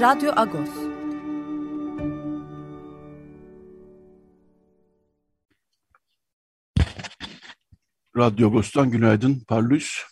[0.00, 0.70] Radyo Agos.
[8.16, 10.02] Radyo Agos'tan günaydın Parlus.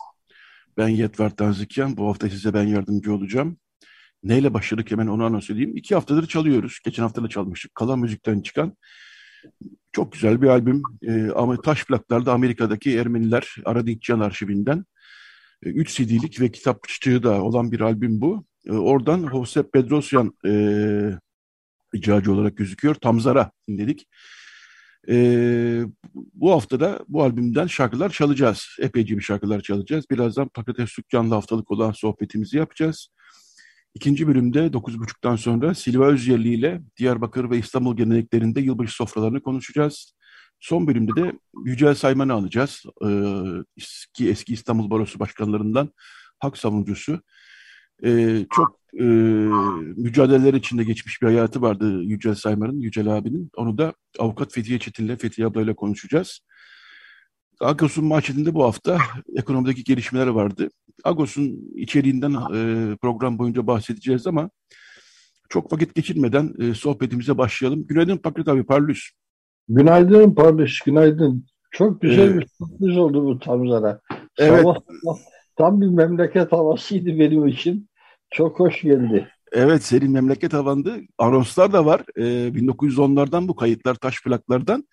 [0.76, 1.96] Ben Yetver Tanzikyan.
[1.96, 3.58] Bu hafta size ben yardımcı olacağım.
[4.22, 5.76] Neyle başladık hemen onu anons edeyim.
[5.76, 6.78] İki haftadır çalıyoruz.
[6.84, 7.74] Geçen hafta da çalmıştık.
[7.74, 8.76] Kalan Müzik'ten çıkan
[9.92, 10.82] çok güzel bir albüm.
[11.02, 14.84] Ee, ama taş plaklarda Amerika'daki Ermeniler Aradikcan arşivinden.
[15.62, 18.44] Ee, üç CD'lik ve kitapçığı da olan bir albüm bu.
[18.66, 20.52] Ee, oradan Jose Pedrosyan e,
[21.92, 22.94] icracı olarak gözüküyor.
[22.94, 24.06] Tamzara dinledik.
[25.08, 25.16] E,
[26.14, 28.66] bu haftada bu albümden şarkılar çalacağız.
[28.80, 30.04] Epeyce bir şarkılar çalacağız.
[30.10, 33.08] Birazdan Patates Dükkan'la haftalık olan sohbetimizi yapacağız.
[33.94, 40.14] İkinci bölümde 9.30'dan sonra Silva Özyerli ile Diyarbakır ve İstanbul geleneklerinde yılbaşı sofralarını konuşacağız.
[40.60, 41.32] Son bölümde de
[41.64, 42.82] Yücel Sayman'ı alacağız.
[43.06, 43.08] Ee,
[43.76, 45.92] eski, eski İstanbul Barosu başkanlarından
[46.38, 47.20] hak savunucusu.
[48.04, 49.04] Ee, çok e,
[49.96, 53.50] mücadeleler içinde geçmiş bir hayatı vardı Yücel Saymar'ın, Yücel abinin.
[53.56, 56.40] Onu da avukat Fethiye Çetin'le, Fethiye ablayla konuşacağız.
[57.60, 58.98] Agos'un manşetinde bu hafta
[59.36, 60.68] ekonomideki gelişmeler vardı.
[61.04, 64.50] Agos'un içeriğinden e, program boyunca bahsedeceğiz ama
[65.48, 67.86] çok vakit geçirmeden e, sohbetimize başlayalım.
[67.86, 69.10] Günaydın Pakrat abi, Parlus.
[69.68, 71.46] Günaydın Parlus, günaydın.
[71.70, 74.00] Çok güzel ee, bir sürpriz oldu bu Tamzara.
[74.38, 74.62] Evet.
[74.62, 74.76] Sabah,
[75.56, 77.88] tam bir memleket havasıydı benim için.
[78.34, 79.28] Çok hoş geldi.
[79.52, 81.00] Evet senin memleket havandı.
[81.18, 82.02] Anonslar da var.
[82.16, 82.22] Ee,
[82.54, 84.84] 1910'lardan bu kayıtlar taş plaklardan.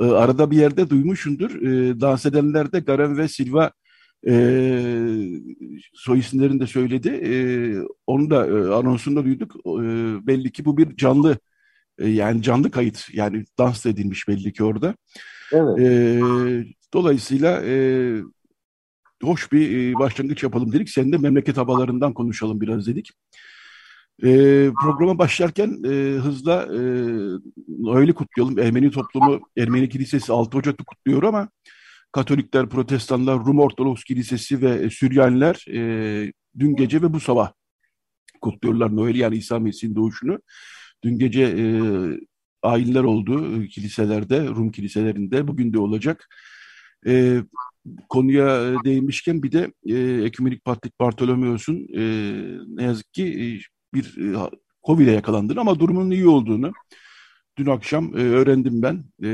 [0.00, 1.62] Ee, arada bir yerde duymuşsundur.
[1.62, 3.72] Ee, dans edenler de Garen ve Silva
[4.28, 4.32] e,
[5.94, 7.08] soy isimlerini de söyledi.
[7.08, 7.34] E,
[8.06, 9.56] onu da e, anonsunda duyduk.
[9.56, 9.82] E,
[10.26, 11.38] belli ki bu bir canlı
[11.98, 14.94] e, yani canlı kayıt yani dans edilmiş belli ki orada.
[15.52, 15.78] Evet.
[15.78, 16.20] E,
[16.94, 17.74] dolayısıyla e,
[19.22, 20.90] hoş bir e, başlangıç yapalım dedik.
[20.90, 23.10] Senin de memleket havalarından konuşalım biraz dedik.
[24.22, 24.28] E,
[24.82, 26.78] programa başlarken e, hızla e,
[27.96, 28.58] öyle kutlayalım.
[28.58, 31.48] Ermeni toplumu, Ermeni Kilisesi 6 Ocak'ta kutluyor ama
[32.12, 37.52] Katolikler, Protestanlar, Rum Ortodoks Kilisesi ve Süryaniler e, dün gece ve bu sabah
[38.40, 40.38] kutluyorlar Noel'i yani İsa Mesih'in doğuşunu.
[41.04, 41.64] Dün gece e,
[42.62, 45.48] ayinler oldu kiliselerde, Rum kiliselerinde.
[45.48, 46.28] Bugün de olacak.
[47.06, 47.42] E,
[48.08, 52.02] konuya e, değinmişken bir de e, Ekümenik Patrik Bartolomeos'un e,
[52.68, 53.44] ne yazık ki e,
[53.94, 54.36] bir e,
[54.86, 56.72] Covid'e yakalandığını ama durumunun iyi olduğunu
[57.58, 58.94] dün akşam e, öğrendim ben.
[59.24, 59.28] E,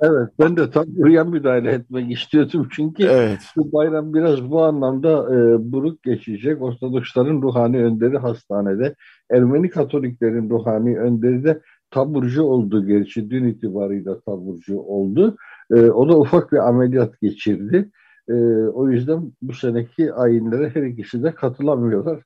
[0.00, 3.40] evet ben de tam buraya müdahale etmek istiyordum çünkü evet.
[3.56, 6.62] bu bayram biraz bu anlamda e, buruk geçecek.
[6.62, 8.94] Ortodoksların ruhani önderi hastanede,
[9.30, 15.36] Ermeni Katoliklerin ruhani önderi de taburcu oldu gerçi dün itibarıyla taburcu oldu.
[15.70, 17.90] E, o da ufak bir ameliyat geçirdi.
[18.28, 18.34] E,
[18.72, 22.22] o yüzden bu seneki ayinlere her ikisi de katılamıyorlar.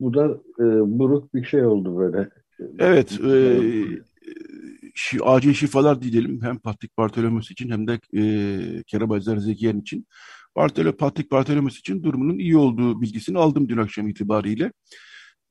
[0.00, 0.26] Bu da
[0.58, 0.64] e,
[0.98, 2.28] buruk bir şey oldu böyle.
[2.78, 3.20] Evet.
[3.24, 3.60] E,
[4.94, 8.22] şi, acil şifalar diyelim hem Patrik Bartolomeus için hem de e,
[8.82, 10.06] Kerabazar Zekiyen için.
[10.56, 14.72] Bartolo, Patrik Bartolomeus için durumunun iyi olduğu bilgisini aldım dün akşam itibariyle.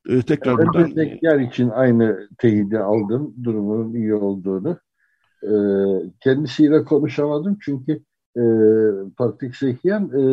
[0.09, 0.90] E, tekrar ben buradan...
[0.90, 4.80] Zekiyen için aynı teyidi aldım durumunun iyi olduğunu.
[5.44, 5.54] E,
[6.20, 8.00] kendisiyle konuşamadım çünkü
[8.38, 8.44] e,
[9.17, 10.23] Patrik Zekiyen e,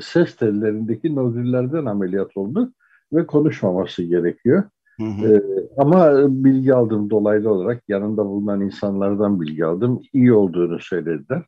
[0.00, 2.72] ses tellerindeki nodüllerden ameliyat oldu
[3.12, 4.62] ve konuşmaması gerekiyor.
[5.00, 5.34] Hı hı.
[5.34, 5.42] Ee,
[5.76, 6.12] ama
[6.44, 10.02] bilgi aldım dolaylı olarak yanında bulunan insanlardan bilgi aldım.
[10.12, 11.42] İyi olduğunu söylediler.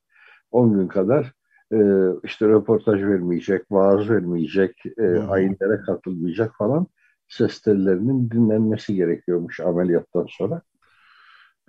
[0.51, 1.33] 10 gün kadar
[1.73, 1.79] e,
[2.25, 6.87] işte röportaj vermeyecek, vaaz vermeyecek, e, ayinlere katılmayacak falan
[7.29, 10.63] ses tellerinin dinlenmesi gerekiyormuş ameliyattan sonra.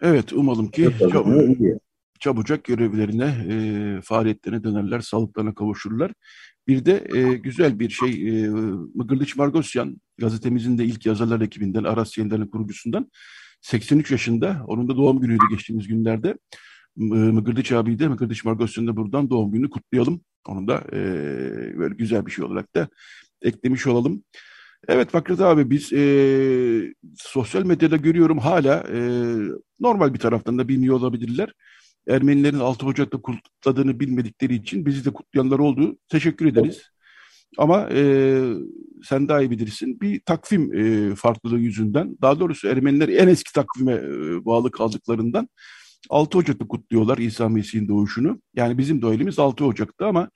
[0.03, 1.27] Evet umalım ki çab
[2.19, 6.11] çabucak görevlerine, e, faaliyetlerine dönerler, sağlıklarına kavuşurlar.
[6.67, 8.49] Bir de e, güzel bir şey, e,
[8.95, 13.11] Mıgırlıç Margosyan gazetemizin de ilk yazarlar ekibinden, Aras Yeniler'in kurucusundan
[13.61, 16.37] 83 yaşında, onun da doğum günüydü geçtiğimiz günlerde.
[16.95, 20.21] Mıgırdıç abi de, Mıgırdıç Margosyan'ın da buradan doğum gününü kutlayalım.
[20.47, 20.99] Onu da e,
[21.77, 22.87] böyle güzel bir şey olarak da
[23.41, 24.23] eklemiş olalım.
[24.87, 28.99] Evet Fakret abi biz e, sosyal medyada görüyorum hala e,
[29.79, 31.53] normal bir taraftan da bilmiyor olabilirler.
[32.07, 35.97] Ermenilerin 6 Ocak'ta kutladığını bilmedikleri için bizi de kutlayanlar oldu.
[36.09, 36.81] Teşekkür ederiz.
[37.57, 38.39] Ama e,
[39.03, 43.93] sen daha iyi bilirsin bir takvim e, farklılığı yüzünden daha doğrusu Ermeniler en eski takvime
[43.93, 45.49] e, bağlı kaldıklarından
[46.09, 48.41] 6 Ocak'ta kutluyorlar İsa Mesih'in doğuşunu.
[48.55, 50.29] Yani bizim doğelimiz 6 Ocak'ta ama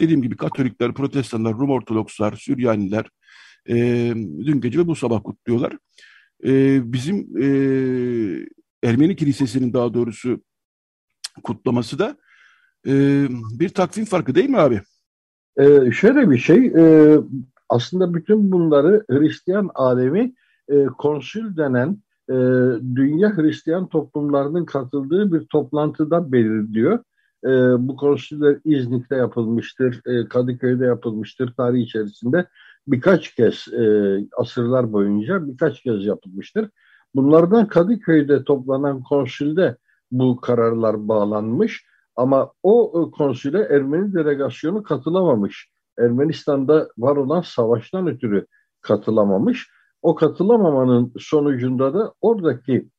[0.00, 3.06] dediğim gibi Katolikler, Protestanlar, Rum Ortodokslar, Süryaniler
[3.68, 3.76] e,
[4.46, 5.78] dün gece ve bu sabah kutluyorlar.
[6.44, 7.46] E, bizim e,
[8.82, 10.40] Ermeni Kilisesi'nin daha doğrusu
[11.42, 12.16] kutlaması da
[12.86, 12.92] e,
[13.58, 14.80] bir takvim farkı değil mi abi?
[15.58, 17.16] Ee, şöyle bir şey, e,
[17.68, 20.34] aslında bütün bunları Hristiyan alemi
[20.68, 22.34] e, konsül denen e,
[22.94, 26.98] dünya Hristiyan toplumlarının katıldığı bir toplantıda belirliyor.
[27.44, 27.48] E,
[27.88, 32.46] bu konsüller İznik'te yapılmıştır, e, Kadıköy'de yapılmıştır tarih içerisinde.
[32.88, 33.84] Birkaç kez e,
[34.36, 36.70] asırlar boyunca birkaç kez yapılmıştır.
[37.14, 39.76] Bunlardan Kadıköy'de toplanan konsülde
[40.10, 41.86] bu kararlar bağlanmış
[42.16, 45.70] ama o e, konsüle Ermeni delegasyonu katılamamış.
[45.98, 48.46] Ermenistan'da var olan savaştan ötürü
[48.80, 49.70] katılamamış.
[50.02, 52.90] O katılamamanın sonucunda da oradaki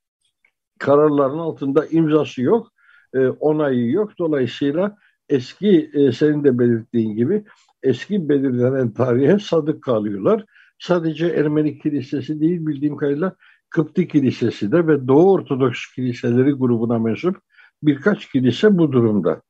[0.80, 2.68] kararların altında imzası yok,
[3.14, 4.12] e, onayı yok.
[4.20, 4.98] Dolayısıyla
[5.30, 7.46] eski e, senin de belirttiğin gibi
[7.84, 10.46] eski belirlenen tarihe sadık kalıyorlar.
[10.80, 13.36] Sadece Ermeni Kilisesi değil bildiğim kadarıyla
[13.70, 17.38] Kıpti Kilisesi de ve Doğu Ortodoks Kiliseleri grubuna mensup
[17.84, 19.42] birkaç kilise bu durumda.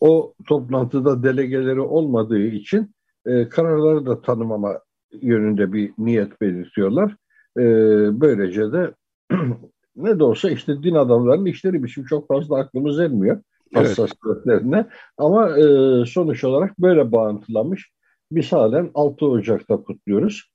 [0.00, 2.94] O toplantıda delegeleri olmadığı için
[3.26, 4.80] e, kararları da tanımama
[5.22, 7.16] yönünde bir niyet belirtiyorlar.
[7.58, 7.64] E,
[8.20, 8.94] böylece de
[9.96, 13.42] ne de olsa işte din adamlarının işleri bizim çok fazla aklımız ermiyor
[13.74, 14.76] hassasiyetlerine.
[14.76, 14.86] Evet.
[15.18, 15.64] Ama e,
[16.06, 17.90] sonuç olarak böyle bağıntılanmış.
[18.32, 20.50] Biz halen 6 Ocak'ta kutluyoruz.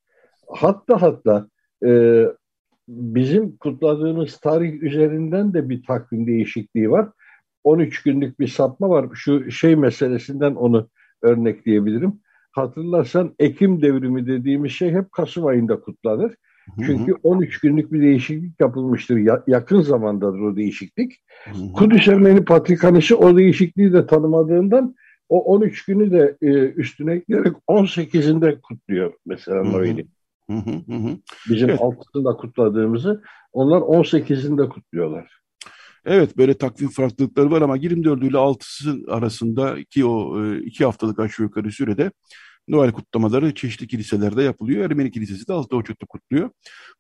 [0.48, 1.48] Hatta hatta
[1.86, 2.24] e,
[2.88, 7.10] bizim kutladığımız tarih üzerinden de bir takvim değişikliği var.
[7.64, 9.10] 13 günlük bir sapma var.
[9.14, 10.90] Şu şey meselesinden onu
[11.22, 12.20] örnekleyebilirim.
[12.52, 16.36] Hatırlarsan Ekim devrimi dediğimiz şey hep Kasım ayında kutlanır.
[16.86, 19.18] Çünkü 13 günlük bir değişiklik yapılmıştır.
[19.18, 21.24] Ya, yakın zamandadır o değişiklik.
[21.44, 21.72] Hı hı.
[21.74, 24.96] Kudüs Ermeni Patrikhanesi o değişikliği de tanımadığından
[25.30, 30.08] o 13 günü de e, üstüne ekleyerek 18'inde kutluyor mesela Noel'i.
[31.50, 31.82] Bizim evet.
[31.82, 33.24] altısında kutladığımızı
[33.54, 35.42] onlar 18'inde kutluyorlar.
[36.06, 41.20] Evet böyle takvim farklılıkları var ama 24 ile 6'sı arasında ki o e, iki haftalık
[41.20, 42.12] aşağı yukarı sürede
[42.68, 44.86] Noel kutlamaları çeşitli kiliselerde yapılıyor.
[44.86, 46.50] Ermeni Kilisesi de 6 Ocak'ta kutluyor.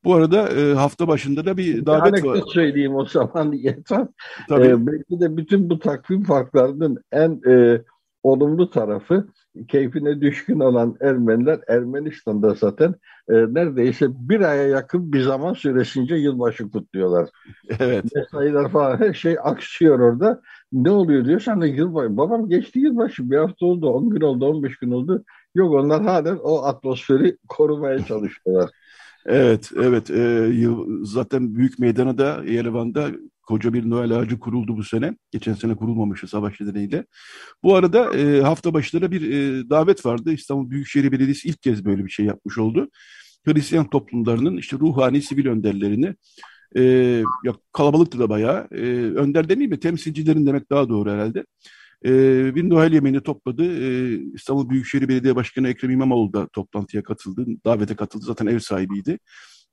[0.03, 2.41] Bu arada e, hafta başında da bir davet bir var.
[2.53, 4.07] söyleyeyim o zaman yeter.
[4.49, 4.67] Tabii.
[4.67, 7.81] Ee, belki de bütün bu takvim farklarının en e,
[8.23, 9.27] olumlu tarafı
[9.67, 12.95] keyfine düşkün olan Ermeniler Ermenistan'da zaten
[13.29, 17.29] e, neredeyse bir aya yakın bir zaman süresince yılbaşı kutluyorlar.
[17.79, 18.05] Evet.
[18.15, 20.41] Mesailer falan her şey aksıyor orada.
[20.71, 22.17] Ne oluyor diyor sen de yılbaşı.
[22.17, 25.23] Babam geçti yılbaşı bir hafta oldu, 10 gün oldu, 15 gün oldu.
[25.55, 28.69] Yok onlar halen o atmosferi korumaya çalışıyorlar.
[29.27, 30.09] Evet, evet.
[30.09, 30.49] E,
[31.03, 33.11] zaten büyük meydana da Yerevan'da
[33.43, 35.17] koca bir Noel ağacı kuruldu bu sene.
[35.31, 37.05] Geçen sene kurulmamıştı savaş nedeniyle.
[37.63, 40.31] Bu arada e, hafta başları bir e, davet vardı.
[40.31, 42.89] İstanbul Büyükşehir Belediyesi ilk kez böyle bir şey yapmış oldu.
[43.45, 46.15] Hristiyan toplumlarının işte ruhani sivil önderlerini
[46.77, 46.81] e,
[47.43, 48.67] ya kalabalıktı da bayağı.
[48.71, 48.81] E,
[49.15, 49.79] önder demeyeyim mi?
[49.79, 51.45] Temsilcilerin demek daha doğru herhalde.
[52.05, 52.11] E,
[52.55, 53.63] bir Noel yemeğini topladı.
[53.63, 57.45] E, İstanbul Büyükşehir Belediye Başkanı Ekrem İmamoğlu da toplantıya katıldı.
[57.65, 58.25] Davete katıldı.
[58.25, 59.19] Zaten ev sahibiydi.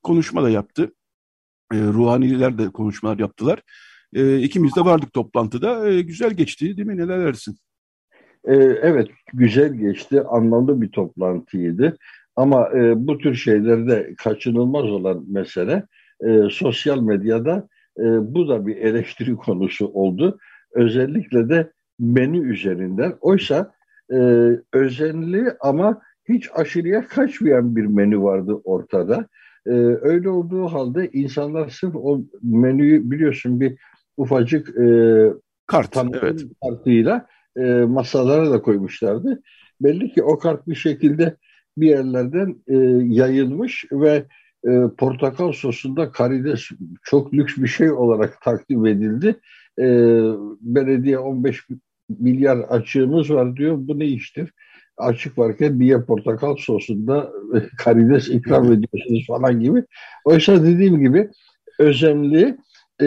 [0.02, 0.92] Konuşma da yaptı.
[1.72, 3.62] E, ruhaniler de konuşmalar yaptılar.
[4.14, 6.00] E, ikimiz de vardık toplantıda.
[6.00, 6.96] Güzel geçti değil mi?
[6.96, 7.56] Neler dersin?
[8.82, 10.22] Evet, güzel geçti.
[10.22, 11.96] Anlamlı bir toplantıydı.
[12.36, 15.86] Ama e, bu tür şeylerde kaçınılmaz olan mesele
[16.26, 18.02] e, sosyal medyada e,
[18.34, 20.38] bu da bir eleştiri konusu oldu.
[20.74, 23.14] Özellikle de menü üzerinden.
[23.20, 23.72] Oysa
[24.12, 24.16] e,
[24.72, 29.28] özenli ama hiç aşırıya kaçmayan bir menü vardı ortada.
[29.66, 29.70] E,
[30.02, 33.78] öyle olduğu halde insanlar sırf o menüyü biliyorsun bir
[34.16, 34.87] ufacık e,
[35.66, 36.44] kart evet.
[36.62, 39.42] kartıyla e, masalara da koymuşlardı.
[39.80, 41.37] Belli ki o kart bir şekilde
[41.76, 42.76] bir yerlerden e,
[43.14, 44.26] yayılmış ve
[44.66, 46.68] e, portakal sosunda karides
[47.02, 49.40] çok lüks bir şey olarak takdim edildi.
[49.78, 49.84] E,
[50.60, 51.66] belediye 15
[52.08, 53.76] milyar açığımız var diyor.
[53.78, 54.50] Bu ne iştir?
[54.96, 57.32] Açık varken niye portakal sosunda
[57.78, 59.84] karides ikram ediyorsunuz falan gibi.
[60.24, 61.30] Oysa dediğim gibi
[61.78, 62.56] özenli,
[63.00, 63.06] e,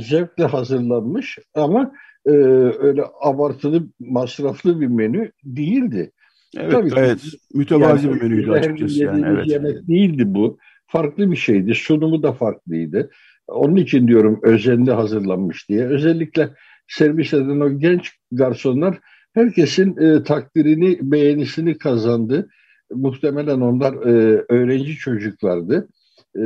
[0.00, 1.92] zevkle hazırlanmış ama
[2.26, 2.30] e,
[2.78, 6.12] öyle abartılı, masraflı bir menü değildi.
[6.56, 9.04] Evet, Tabii gayet ki, mütevazi yani, bir menüydü açıkçası.
[9.04, 9.46] Yani, evet.
[9.46, 10.58] yemek değildi bu.
[10.86, 11.74] Farklı bir şeydi.
[11.74, 13.10] Sunumu da farklıydı.
[13.48, 15.86] Onun için diyorum özenli hazırlanmış diye.
[15.86, 16.50] Özellikle
[16.88, 18.98] servis eden o genç garsonlar
[19.34, 22.48] herkesin e, takdirini, beğenisini kazandı.
[22.90, 25.88] muhtemelen onlar e, öğrenci çocuklardı.
[26.36, 26.44] E,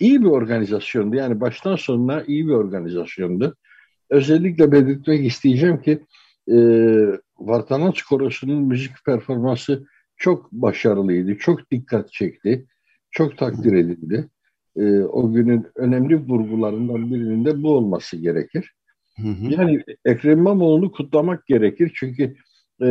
[0.00, 1.16] iyi bir organizasyondu.
[1.16, 3.56] Yani baştan sonuna iyi bir organizasyondu.
[4.10, 5.98] Özellikle belirtmek isteyeceğim ki
[6.48, 6.56] e,
[7.38, 9.86] Vartanat Korosu'nun müzik performansı
[10.16, 11.38] çok başarılıydı.
[11.38, 12.66] Çok dikkat çekti.
[13.10, 14.28] Çok takdir edildi.
[14.80, 18.72] E, o günün önemli vurgularından birinin de bu olması gerekir.
[19.16, 19.52] Hı hı.
[19.52, 21.92] Yani Ekrem İmamoğlu'nu kutlamak gerekir.
[21.94, 22.34] Çünkü
[22.82, 22.88] e,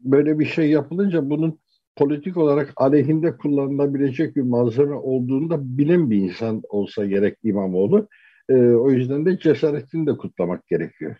[0.00, 1.58] böyle bir şey yapılınca bunun
[1.96, 8.08] politik olarak aleyhinde kullanılabilecek bir malzeme olduğunu da bilen bir insan olsa gerek İmamoğlu.
[8.48, 11.16] E, o yüzden de cesaretini de kutlamak gerekiyor.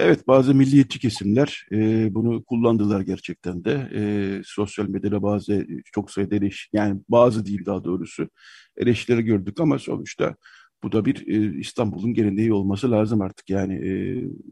[0.00, 3.88] Evet bazı milliyetçi kesimler e, bunu kullandılar gerçekten de.
[3.94, 4.00] E,
[4.44, 8.28] sosyal medyada bazı çok sayıda eleş, yani bazı değil daha doğrusu
[8.76, 10.36] eleştirileri gördük ama sonuçta
[10.82, 13.90] bu da bir e, İstanbul'un geleneği olması lazım artık yani e,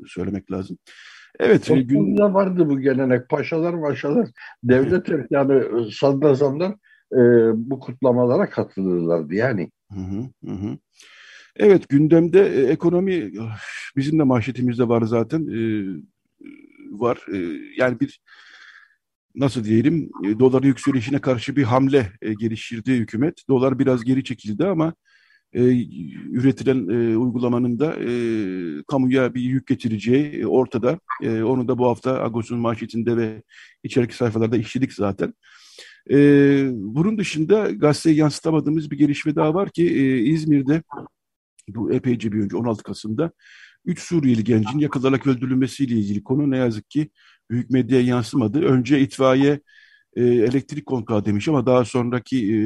[0.06, 0.78] söylemek lazım.
[1.40, 1.70] Evet.
[1.70, 2.18] E, gün...
[2.18, 3.28] vardı bu gelenek.
[3.28, 4.28] Paşalar maşalar
[4.64, 5.62] devlet yani
[5.92, 6.70] sadrazamlar
[7.12, 7.20] e,
[7.54, 9.70] bu kutlamalara katılırlardı yani.
[9.92, 10.78] Hı hı, hı.
[11.58, 13.32] Evet gündemde e, ekonomi
[13.96, 15.60] bizim de manşetimizde var zaten e,
[16.90, 17.18] var.
[17.32, 17.36] E,
[17.76, 18.20] yani bir
[19.34, 23.48] nasıl diyelim e, doların yükselişine karşı bir hamle e, geliştirdi hükümet.
[23.48, 24.94] Dolar biraz geri çekildi ama
[25.52, 25.62] e,
[26.30, 28.10] üretilen e, uygulamanın da e,
[28.88, 30.98] kamuya bir yük getireceği e, ortada.
[31.22, 33.42] E, onu da bu hafta Agos'un manşetinde ve
[33.82, 35.34] içerik sayfalarda işledik zaten.
[36.10, 36.16] E,
[36.72, 40.82] bunun dışında gazeteye yansıtamadığımız bir gelişme daha var ki e, İzmir'de
[41.68, 43.32] bu epeyce bir önce 16 Kasım'da
[43.84, 47.10] 3 Suriyeli gencin yakalarak öldürülmesiyle ilgili konu ne yazık ki
[47.50, 48.60] büyük medyaya yansımadı.
[48.62, 49.60] Önce itfaiye
[50.16, 52.58] e, elektrik kontağı demiş ama daha sonraki e,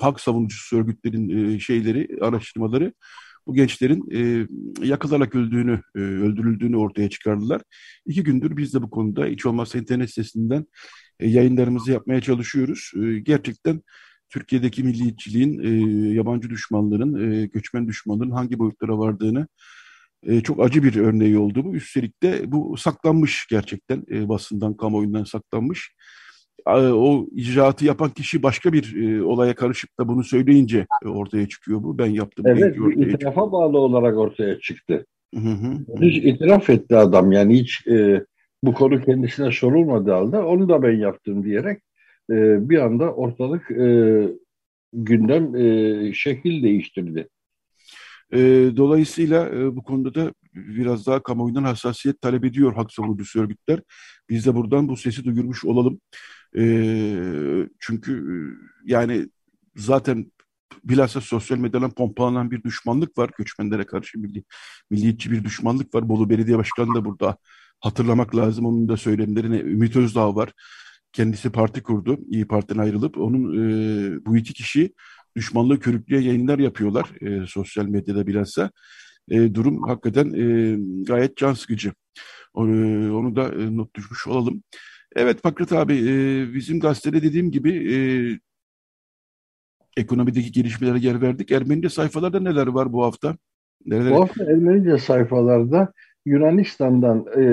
[0.00, 2.92] hak savunucusu örgütlerin e, şeyleri, araştırmaları
[3.46, 4.46] bu gençlerin e,
[4.86, 7.62] yakılarak öldüğünü, e, öldürüldüğünü ortaya çıkardılar.
[8.06, 10.66] İki gündür biz de bu konuda hiç olmazsa internet sitesinden
[11.20, 12.92] e, yayınlarımızı yapmaya çalışıyoruz.
[12.96, 13.82] E, gerçekten
[14.30, 15.68] Türkiye'deki milliyetçiliğin, e,
[16.14, 19.46] yabancı düşmanların, e, göçmen düşmanların hangi boyutlara vardığını
[20.22, 21.74] e, çok acı bir örneği oldu bu.
[21.74, 25.94] Üstelik de bu saklanmış gerçekten e, basından, kamuoyundan saklanmış.
[26.66, 31.48] E, o icraatı yapan kişi başka bir e, olaya karışıp da bunu söyleyince e, ortaya
[31.48, 31.98] çıkıyor bu.
[31.98, 32.44] Ben yaptım.
[32.48, 33.52] Evet, itirafa çıkıyor.
[33.52, 35.06] bağlı olarak ortaya çıktı.
[35.34, 36.00] Hı hı.
[36.00, 38.24] Hiç itiraf etti adam yani hiç e,
[38.62, 41.78] bu konu kendisine sorulmadı halde onu da ben yaptım diyerek
[42.30, 44.28] e, bir anda ortalık e,
[44.92, 47.28] gündem e, şekil değiştirdi.
[48.32, 48.38] E,
[48.76, 53.80] dolayısıyla e, bu konuda da biraz daha kamuoyundan hassasiyet talep ediyor hak savunucusu örgütler.
[54.30, 56.00] Biz de buradan bu sesi duyurmuş olalım.
[56.58, 56.62] E,
[57.80, 58.34] çünkü e,
[58.84, 59.28] yani
[59.76, 60.32] zaten
[60.84, 63.30] bilhassa sosyal medyadan pompalanan bir düşmanlık var.
[63.38, 64.44] Göçmenlere karşı milli,
[64.90, 66.08] milliyetçi bir düşmanlık var.
[66.08, 67.36] Bolu Belediye Başkanı da burada
[67.80, 68.66] hatırlamak lazım.
[68.66, 70.52] Onun da söylemlerine Ümit Özdağ var.
[71.16, 72.18] Kendisi parti kurdu.
[72.30, 74.94] İyi Parti'den ayrılıp onun e, bu iki kişi
[75.36, 78.70] düşmanlığı körükleyen yayınlar yapıyorlar e, sosyal medyada bilhassa.
[79.30, 81.92] E, durum hakikaten e, gayet can sıkıcı.
[82.54, 82.72] Onu,
[83.18, 84.62] onu da e, not düşmüş olalım.
[85.16, 87.98] Evet Fakret abi e, bizim gazetede dediğim gibi e,
[90.00, 91.50] ekonomideki gelişmelere yer verdik.
[91.52, 93.36] Ermenice sayfalarda neler var bu hafta?
[93.86, 94.10] Neler?
[94.10, 95.92] Bu hafta Ermenice sayfalarda
[96.26, 97.44] Yunanistan'dan e,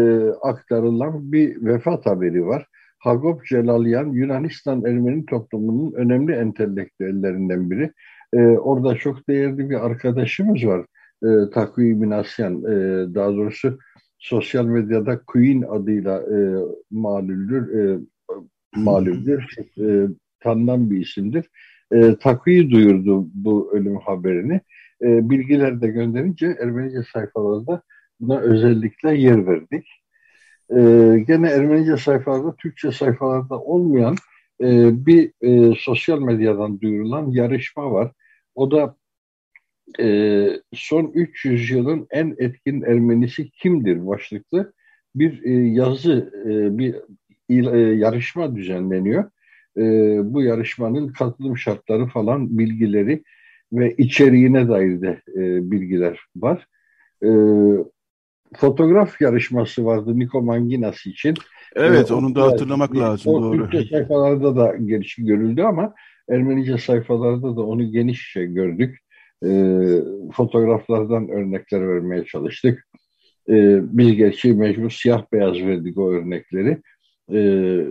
[0.41, 2.67] aktarılan bir vefat haberi var.
[3.03, 7.91] Hagop Celalyan Yunanistan Ermeni toplumunun önemli entelektüellerinden biri.
[8.33, 10.85] E, orada çok değerli bir arkadaşımız var.
[11.23, 12.63] E, Takvi Minasyan.
[12.63, 12.75] E,
[13.15, 13.79] daha doğrusu
[14.19, 16.37] sosyal medyada Queen adıyla e,
[16.91, 17.79] malüldür.
[17.79, 17.99] E,
[18.75, 19.55] malüldür.
[19.79, 20.07] E,
[20.39, 21.49] tanınan bir isimdir.
[21.91, 24.61] E, Takvi duyurdu bu ölüm haberini.
[25.01, 27.81] E, bilgiler de gönderince Ermenice sayfalarda
[28.19, 30.02] buna özellikle yer verdik
[30.69, 30.79] e,
[31.27, 34.15] gene Ermenice sayfalarda, Türkçe sayfalarda olmayan
[34.61, 38.11] e, bir e, sosyal medyadan duyurulan yarışma var.
[38.55, 38.95] O da
[39.99, 44.73] e, son 300 yılın en etkin Ermenisi kimdir başlıklı
[45.15, 46.95] bir e, yazı, e, bir
[47.73, 49.23] e, yarışma düzenleniyor.
[49.77, 49.81] E,
[50.33, 53.23] bu yarışmanın katılım şartları falan bilgileri
[53.73, 56.67] ve içeriğine dair de e, bilgiler var.
[57.23, 57.29] E,
[58.57, 61.33] fotoğraf yarışması vardı Niko Manginas için.
[61.75, 63.33] Evet, ee, onu da hatırlamak lazım.
[63.33, 63.69] O doğru.
[63.69, 65.93] Türkçe sayfalarda da geniş görüldü ama
[66.29, 68.99] Ermenice sayfalarda da onu genişçe gördük.
[69.45, 70.01] Ee,
[70.33, 72.87] fotoğraflardan örnekler vermeye çalıştık.
[73.49, 76.81] Ee, biz gerçi mecbur siyah beyaz verdik o örnekleri.
[77.33, 77.85] Ee,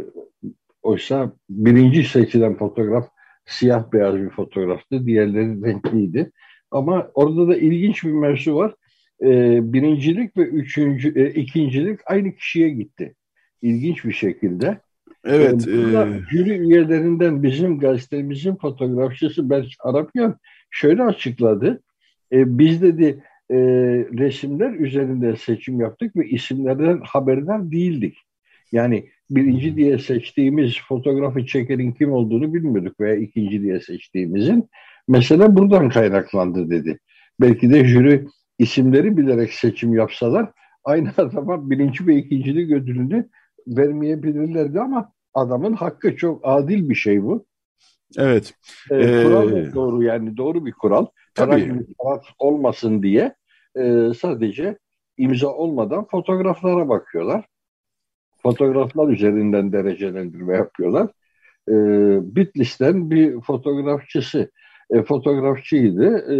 [0.83, 3.09] oysa birinci seçilen fotoğraf
[3.47, 5.07] siyah beyaz bir fotoğraftı.
[5.07, 6.31] Diğerleri renkliydi.
[6.71, 8.75] Ama orada da ilginç bir mevzu var
[9.23, 13.15] e, birincilik ve üçüncü, e, ikincilik aynı kişiye gitti.
[13.63, 14.79] İlginç bir şekilde.
[15.25, 15.69] Evet.
[15.69, 16.21] E, e...
[16.31, 20.37] Jüri üyelerinden bizim gazetemizin fotoğrafçısı Berç Arapyan
[20.71, 21.83] şöyle açıkladı.
[22.33, 23.57] E, biz dedi e,
[24.19, 28.19] resimler üzerinde seçim yaptık ve isimlerden haberdar değildik.
[28.73, 34.69] Yani birinci diye seçtiğimiz fotoğrafı çekerin kim olduğunu bilmiyorduk veya ikinci diye seçtiğimizin.
[35.09, 36.99] Mesele buradan kaynaklandı dedi.
[37.41, 38.27] Belki de jüri
[38.59, 40.53] isimleri bilerek seçim yapsalar
[40.85, 43.29] aynı adama birinci ve ikinci ödülünü
[43.67, 47.47] vermeyebilirlerdi ama adamın hakkı çok adil bir şey bu.
[48.19, 48.55] Evet.
[48.91, 49.75] Ee, kural ee...
[49.75, 51.07] doğru yani doğru bir kural.
[51.35, 51.53] Tabii.
[51.53, 53.35] Herhangi bir taraf olmasın diye
[53.77, 54.79] e, sadece
[55.17, 57.45] imza olmadan fotoğraflara bakıyorlar.
[58.43, 61.11] Fotoğraflar üzerinden derecelendirme yapıyorlar.
[61.69, 61.75] E,
[62.37, 64.51] Bitlis'ten bir fotoğrafçısı,
[64.91, 66.33] e, fotoğrafçıydı.
[66.33, 66.37] E,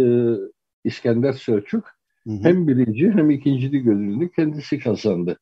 [0.83, 2.02] İskender Selçuk.
[2.27, 2.39] Hı hı.
[2.43, 5.39] Hem birinci hem ikincilik ödülünü kendisi kazandı.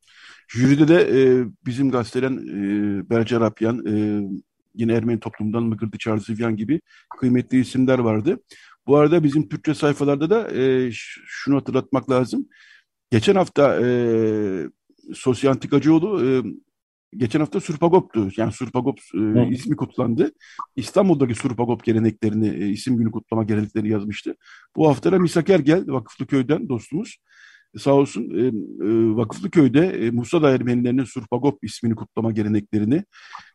[0.47, 4.21] Jüride de e, bizim gazeteden e, Bercer Apyan, e,
[4.75, 6.81] yine Ermeni toplumundan Mıgırdı Çarzivyan gibi
[7.19, 8.39] kıymetli isimler vardı.
[8.87, 10.89] Bu arada bizim Türkçe sayfalarda da e,
[11.25, 12.47] şunu hatırlatmak lazım.
[13.11, 13.87] Geçen hafta e,
[15.13, 16.29] Sosyan Tikacıoğlu e,
[17.17, 18.29] geçen hafta Surpagop'tu.
[18.37, 20.31] Yani Surpagop e, ismi kutlandı.
[20.75, 24.35] İstanbul'daki Surpagop geleneklerini, e, isim günü kutlama geleneklerini yazmıştı.
[24.75, 27.17] Bu hafta da Misak Ergel, Vakıflı Köy'den dostumuz.
[27.77, 33.03] Sağ olsun e, e, Vakıflı Köy'de e, Musa Ermenilerinin Surpagop ismini kutlama geleneklerini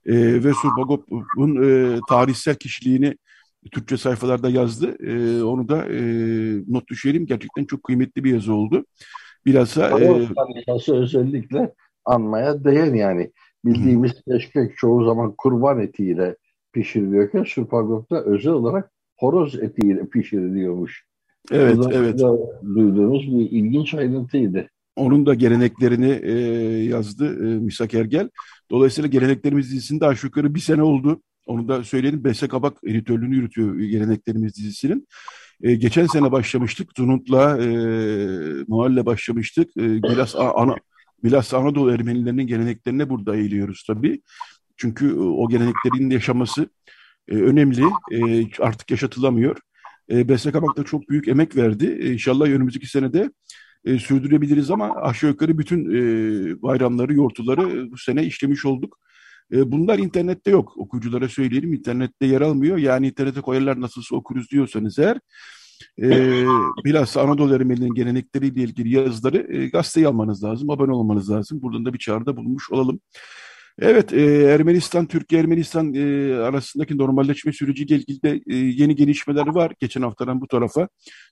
[0.07, 3.17] e, ve Surpagop'un e, tarihsel kişiliğini
[3.73, 4.97] Türkçe sayfalarda yazdı.
[5.07, 6.01] E, onu da e,
[6.69, 7.27] not düşelim.
[7.27, 8.85] Gerçekten çok kıymetli bir yazı oldu.
[9.47, 10.29] Bilhassa e,
[10.93, 11.73] özellikle
[12.05, 13.33] anmaya değer yani.
[13.67, 16.37] Bildiğimiz keşkek çoğu zaman kurban etiyle
[16.73, 21.05] pişiriliyorken Surpagop'ta özel olarak horoz etiyle pişiriliyormuş.
[21.53, 22.21] Evet, evet.
[22.75, 24.69] Duyduğunuz bir ilginç ayrıntıydı.
[24.97, 26.33] Onun da geleneklerini e,
[26.85, 28.29] yazdı e, Misak Ergel.
[28.71, 31.23] Dolayısıyla geleneklerimiz dizisinde aşağı yukarı bir sene oldu.
[31.47, 32.25] Onu da söyleyelim.
[32.25, 35.09] Bese Kabak editörlüğünü yürütüyor geleneklerimiz dizisinin.
[35.63, 36.91] E, geçen sene başlamıştık.
[36.97, 37.69] Zununt'la e,
[38.69, 39.77] Muhalle başlamıştık.
[39.77, 40.75] E, Milas, ana,
[41.23, 44.23] Milas Anadolu Ermenilerinin geleneklerine burada eğiliyoruz tabii.
[44.77, 46.69] Çünkü e, o geleneklerin yaşaması
[47.29, 47.85] e, önemli.
[48.13, 49.57] E, artık yaşatılamıyor.
[50.09, 51.99] E, Kabak da çok büyük emek verdi.
[52.01, 53.31] E, inşallah önümüzdeki senede
[53.85, 58.99] e, sürdürebiliriz ama aşağı yukarı bütün e, bayramları, yortuları bu sene işlemiş olduk.
[59.53, 60.77] E, bunlar internette yok.
[60.77, 62.77] Okuyuculara söyleyelim internette yer almıyor.
[62.79, 65.21] Yani internete koyarlar nasılsa okuruz diyorsanız eğer
[66.03, 66.11] e,
[66.85, 71.63] bilhassa Anadolu Ermenilerin gelenekleriyle ilgili yazıları e, gazeteye almanız lazım, abone olmanız lazım.
[71.63, 73.01] Buradan da bir çağrıda bulunmuş olalım.
[73.79, 79.73] Evet, e, Ermenistan, Türkiye-Ermenistan e, arasındaki normalleşme süreciyle ilgili de e, yeni gelişmeler var.
[79.81, 80.89] Geçen haftadan bu tarafa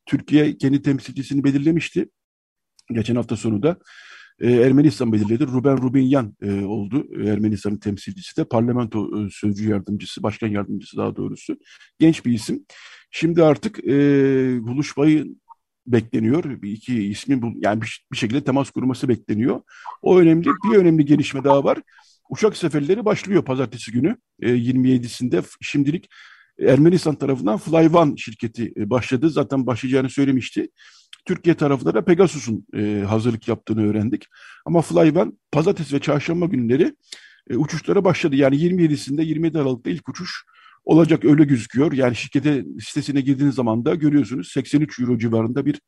[0.06, 2.08] Türkiye kendi temsilcisini belirlemişti.
[2.92, 3.76] Geçen hafta sonu da
[4.40, 5.46] e, Ermenistan belirledi.
[5.46, 7.06] Ruben Rubinyan e, oldu.
[7.26, 11.56] Ermenistan'ın temsilcisi de parlamento e, sözcü yardımcısı, başkan yardımcısı daha doğrusu.
[11.98, 12.64] Genç bir isim.
[13.10, 13.92] Şimdi artık e,
[14.62, 15.26] buluşmayı
[15.86, 16.62] bekleniyor.
[16.62, 19.60] Bir iki ismin bu, yani bir, bir şekilde temas kurması bekleniyor.
[20.02, 20.46] O önemli.
[20.46, 21.78] Bir önemli gelişme daha var.
[22.30, 25.44] Uçak seferleri başlıyor pazartesi günü e, 27'sinde.
[25.60, 26.08] Şimdilik
[26.60, 29.30] Ermenistan tarafından Flyvan şirketi e, başladı.
[29.30, 30.68] Zaten başlayacağını söylemişti.
[31.24, 34.26] Türkiye tarafında da Pegasus'un e, hazırlık yaptığını öğrendik.
[34.66, 36.96] Ama Flyvan pazartesi ve çarşamba günleri
[37.50, 38.36] e, uçuşlara başladı.
[38.36, 40.44] Yani 27'sinde 27 Aralık'ta ilk uçuş
[40.84, 41.92] olacak öyle gözüküyor.
[41.92, 45.80] Yani şirkete sitesine girdiğiniz zaman da görüyorsunuz 83 euro civarında bir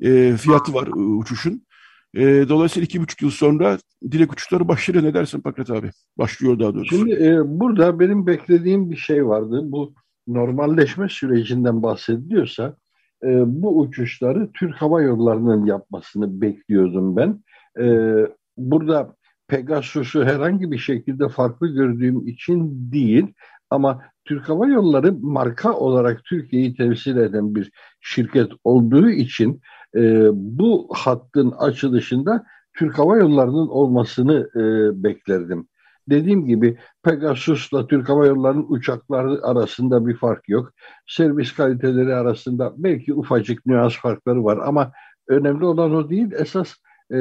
[0.00, 1.66] e, fiyatı var e, uçuşun.
[2.14, 3.78] E, dolayısıyla iki buçuk yıl sonra
[4.10, 5.04] dilek uçuşları başlıyor.
[5.04, 5.90] Ne dersin Pakrat abi?
[6.18, 6.96] Başlıyor daha doğrusu.
[6.96, 9.60] Şimdi e, burada benim beklediğim bir şey vardı.
[9.64, 9.94] Bu
[10.26, 12.76] normalleşme sürecinden bahsediliyorsa
[13.22, 17.44] e, bu uçuşları Türk Hava Yolları'nın yapmasını bekliyordum ben.
[17.80, 18.16] E,
[18.56, 19.16] burada
[19.48, 23.26] Pegasus'u herhangi bir şekilde farklı gördüğüm için değil
[23.70, 29.60] ama Türk Hava Yolları marka olarak Türkiye'yi temsil eden bir şirket olduğu için
[29.96, 32.44] e, bu hattın açılışında
[32.78, 34.62] Türk Hava Yolları'nın olmasını e,
[35.02, 35.68] beklerdim.
[36.10, 40.72] Dediğim gibi Pegasus'la Türk Hava Yolları'nın uçakları arasında bir fark yok.
[41.06, 44.92] Servis kaliteleri arasında belki ufacık nüans farkları var ama
[45.28, 46.32] önemli olan o değil.
[46.32, 46.74] Esas
[47.12, 47.18] e,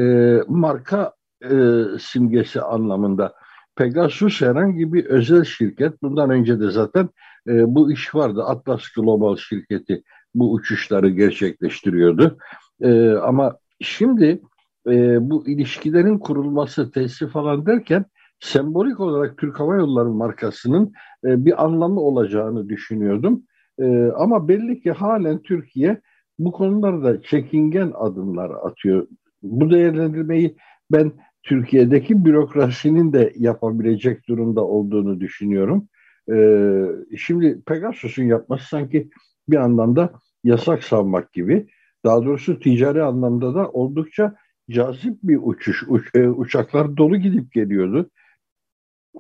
[0.48, 3.34] marka e, simgesi anlamında.
[3.76, 6.02] Pegasus herhangi bir özel şirket.
[6.02, 7.10] Bundan önce de zaten
[7.48, 8.44] e, bu iş vardı.
[8.44, 10.04] Atlas Global şirketi
[10.36, 12.38] bu uçuşları gerçekleştiriyordu.
[12.82, 14.42] E, ama şimdi
[14.88, 18.06] e, bu ilişkilerin kurulması, tesisi falan derken
[18.40, 20.94] sembolik olarak Türk Hava Yolları markasının
[21.26, 23.44] e, bir anlamı olacağını düşünüyordum.
[23.80, 26.02] E, ama belli ki halen Türkiye
[26.40, 29.08] bu konularda çekingen adımlar atıyor.
[29.44, 30.56] Bu değerlendirmeyi
[30.92, 31.12] ben
[31.44, 35.88] Türkiye'deki bürokrasinin de yapabilecek durumda olduğunu düşünüyorum.
[36.32, 36.86] Ee,
[37.18, 39.10] şimdi Pegasus'un yapması sanki
[39.50, 40.12] bir anlamda
[40.44, 41.68] yasak savmak gibi.
[42.06, 44.36] Daha doğrusu ticari anlamda da oldukça
[44.70, 45.84] cazip bir uçuş.
[45.88, 48.10] Uç, e, uçaklar dolu gidip geliyordu.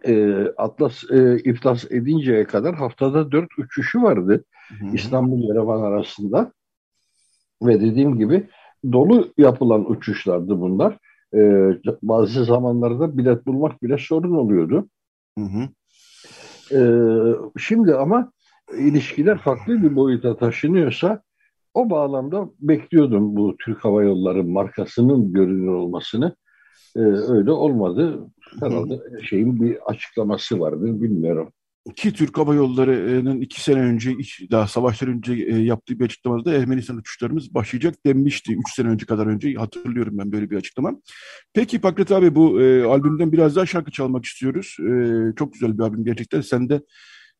[0.06, 4.44] E, Atlas e, iflas edinceye kadar haftada dört uçuşu vardı.
[4.94, 6.52] İstanbul Yerevan arasında.
[7.62, 8.48] Ve dediğim gibi
[8.92, 10.98] dolu yapılan uçuşlardı bunlar.
[11.34, 14.90] E, bazı zamanlarda bilet bulmak bile sorun oluyordu.
[15.38, 15.70] Hı hı.
[16.72, 16.80] E,
[17.60, 18.32] şimdi ama
[18.78, 21.22] ilişkiler farklı bir boyuta taşınıyorsa
[21.74, 26.36] o bağlamda bekliyordum bu Türk Hava Yolları markasının görünür olmasını.
[26.98, 28.20] Ee, öyle olmadı.
[28.60, 31.54] Herhalde şeyin bir açıklaması vardı bilmiyorum.
[31.96, 34.16] Ki Türk Hava Yolları'nın iki sene önce,
[34.52, 38.54] daha savaşlar önce e, yaptığı bir açıklamada Ermenistan uçuşlarımız başlayacak denmişti.
[38.54, 40.94] Üç sene önce kadar önce hatırlıyorum ben böyle bir açıklama.
[41.54, 44.78] Peki Pakrat abi bu e, albümden biraz daha şarkı çalmak istiyoruz.
[44.80, 46.42] E, çok güzel bir albüm gerçekten.
[46.42, 46.82] Sen de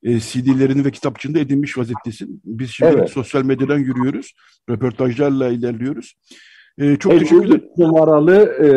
[0.04, 2.42] e, CD'lerini ve kitapçığını edinmiş vaziyettesin.
[2.46, 3.10] Biz şimdi evet.
[3.10, 4.34] sosyal medyadan yürüyoruz.
[4.70, 6.16] Röportajlarla ilerliyoruz.
[6.78, 7.62] E, çok e, teşekkürler.
[7.78, 8.70] numaralı e,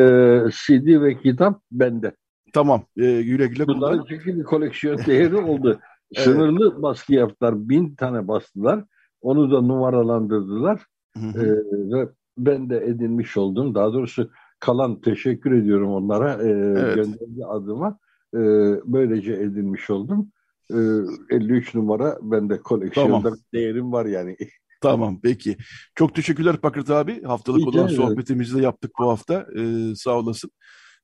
[0.51, 2.13] CD ve kitap bende.
[2.53, 2.83] Tamam.
[2.97, 4.05] E, güle güle kullan.
[4.09, 5.81] çünkü bir koleksiyon değeri oldu.
[6.15, 6.25] evet.
[6.25, 7.69] Sınırlı baskı yaptılar.
[7.69, 8.85] Bin tane bastılar.
[9.21, 10.87] Onu da numaralandırdılar.
[11.17, 11.45] E,
[11.93, 12.09] ve
[12.39, 13.75] ben de edinmiş oldum.
[13.75, 16.95] Daha doğrusu kalan teşekkür ediyorum onlara e, evet.
[16.95, 17.99] gönderdiği adıma.
[18.35, 18.41] E,
[18.85, 20.29] böylece edinmiş oldum.
[20.71, 23.39] 53 ee, numara bende koleksiyonda tamam.
[23.55, 24.37] değerim var yani.
[24.81, 25.57] Tamam peki.
[25.95, 27.23] Çok teşekkürler Pakrat abi.
[27.23, 27.97] Haftalık Rica olan ederim.
[28.03, 29.47] sohbetimizi de yaptık bu hafta.
[29.59, 30.51] Ee, sağ olasın.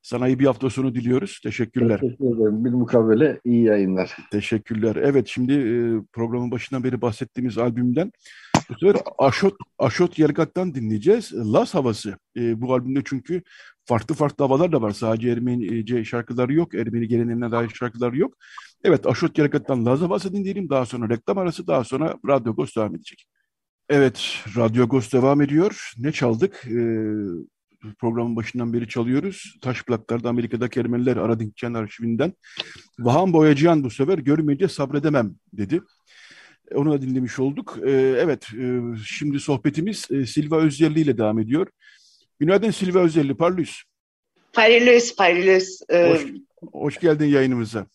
[0.03, 1.41] Sana iyi bir hafta sonu diliyoruz.
[1.43, 2.01] Teşekkürler.
[2.01, 2.65] Teşekkür ederim.
[2.65, 4.17] Bir mukavele iyi yayınlar.
[4.31, 4.97] Teşekkürler.
[4.97, 8.13] Evet şimdi e, programın başından beri bahsettiğimiz albümden
[8.71, 11.33] bu sefer Aşot, Aşot Yergat'tan dinleyeceğiz.
[11.35, 12.17] Las Havası.
[12.37, 13.43] E, bu albümde çünkü
[13.85, 14.91] farklı farklı havalar da var.
[14.91, 16.75] Sadece Ermenice şarkıları yok.
[16.75, 18.35] Ermeni geleneğine dair şarkıları yok.
[18.85, 20.71] Evet Aşot Yergat'tan Las Havası dinleyelim.
[20.71, 21.67] Daha sonra reklam arası.
[21.67, 23.27] Daha sonra Radyo Ghost devam edecek.
[23.89, 25.93] Evet, Radyo Ghost devam ediyor.
[25.99, 26.65] Ne çaldık?
[26.67, 27.05] Ee,
[27.99, 29.57] programın başından beri çalıyoruz.
[29.61, 32.33] Taş plaklarda Amerika'daki Ermeniler Aradinkçen arşivinden.
[32.99, 35.81] Vahan Boyacıyan bu sefer görmeyince sabredemem dedi.
[36.75, 37.79] Onu da dinlemiş olduk.
[37.87, 41.67] Ee, evet, e, şimdi sohbetimiz e, Silva Özyerli ile devam ediyor.
[42.41, 43.83] Günaydın Silva Özyerli, parlıyız.
[44.53, 45.83] Parlıyız, parlıyız.
[45.89, 46.27] Ee, hoş,
[46.73, 47.87] hoş geldin yayınımıza.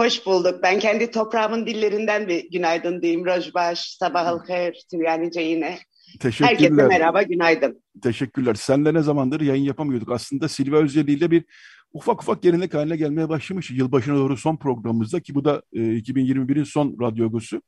[0.00, 0.62] Hoş bulduk.
[0.62, 3.26] Ben kendi toprağımın dillerinden bir günaydın diyeyim.
[3.26, 5.78] Rojbaş, sabah al khair, Süryanice yine.
[6.20, 6.50] Teşekkürler.
[6.50, 7.82] Herkese merhaba, günaydın.
[8.02, 8.54] Teşekkürler.
[8.54, 10.12] Senle ne zamandır yayın yapamıyorduk.
[10.12, 11.44] Aslında Silva Özyeli ile bir
[11.92, 13.70] ufak ufak gelenek haline gelmeye başlamış.
[13.70, 17.62] Yılbaşına doğru son programımızda ki bu da e, 2021'in son radyogusu.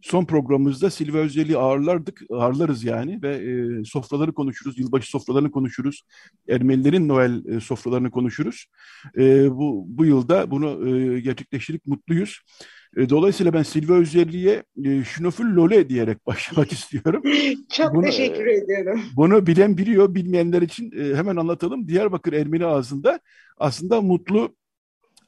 [0.00, 6.02] Son programımızda Silva Özel'i ağırlardık, ağırlarız yani ve e, sofraları konuşuruz, yılbaşı sofralarını konuşuruz,
[6.48, 8.66] Ermenilerin Noel e, sofralarını konuşuruz.
[9.18, 12.40] E, bu, bu yılda bunu e, gerçekleştirdik, mutluyuz.
[12.96, 17.22] E, dolayısıyla ben Silva Özelli'ye e, Şinofil Lole diyerek başlamak istiyorum.
[17.72, 19.00] Çok bunu, teşekkür ediyorum.
[19.16, 21.88] Bunu bilen biliyor, bilmeyenler için e, hemen anlatalım.
[21.88, 23.20] Diyarbakır Ermeni ağzında
[23.58, 24.57] aslında mutlu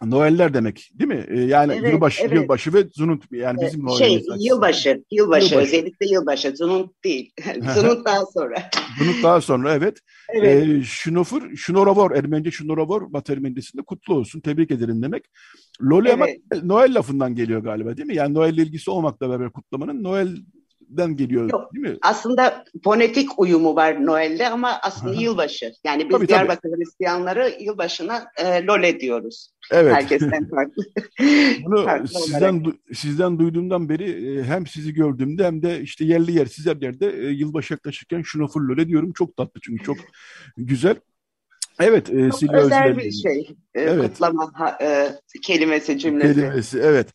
[0.05, 1.27] Noeller demek değil mi?
[1.29, 2.33] Ee, yani evet, yılbaşı, evet.
[2.33, 3.99] yılbaşı ve Zununt yani bizim Noel'imiz.
[3.99, 7.33] Şey, yılbaşı, yılbaşı, yılbaşı, özellikle yılbaşı, Zununt değil.
[7.75, 8.71] Zununt daha sonra.
[8.99, 9.99] Zununt daha sonra evet.
[10.29, 10.69] evet.
[10.69, 15.25] Ee, Şunofur, Şunoravor, Ermenice Şunoravor, Batı Ermenicesinde kutlu olsun, tebrik ederim demek.
[15.83, 16.41] Lole evet.
[16.53, 18.17] ama Noel lafından geliyor galiba değil mi?
[18.17, 20.37] Yani Noel ilgisi olmakla beraber kutlamanın Noel
[20.90, 21.98] den geliyor Yok, değil mi?
[22.03, 25.20] Aslında fonetik uyumu var Noel'de ama aslında Aha.
[25.20, 25.72] yılbaşı.
[25.85, 26.76] Yani biz tabii, Diyarbakır tabii.
[26.76, 29.50] Hristiyanları yılbaşına e, lole diyoruz.
[29.70, 29.94] Evet.
[29.94, 30.85] Herkesten farklı.
[31.64, 36.33] Bunu farklı sizden du sizden duyduğumdan beri e, hem sizi gördüğümde hem de işte yerli
[36.33, 39.12] yer sizler yerde e, yılbaşı yaklaşırken şunu full lole diyorum.
[39.12, 39.96] Çok tatlı çünkü çok
[40.57, 40.96] güzel.
[41.79, 43.57] Evet, e, Silva özel bir şey.
[43.75, 44.11] E, evet.
[44.11, 44.53] Kutlama
[44.83, 45.09] e,
[45.43, 46.35] kelimesi, cümlesi.
[46.35, 47.09] Kelimesi, evet.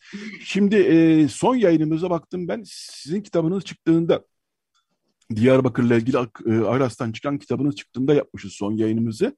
[0.44, 2.64] Şimdi e, son yayınımıza baktım ben.
[2.66, 4.24] Sizin kitabınız çıktığında
[5.36, 9.36] Diyarbakır'la ilgili e, Aras'tan çıkan kitabınız çıktığında yapmışız son yayınımızı.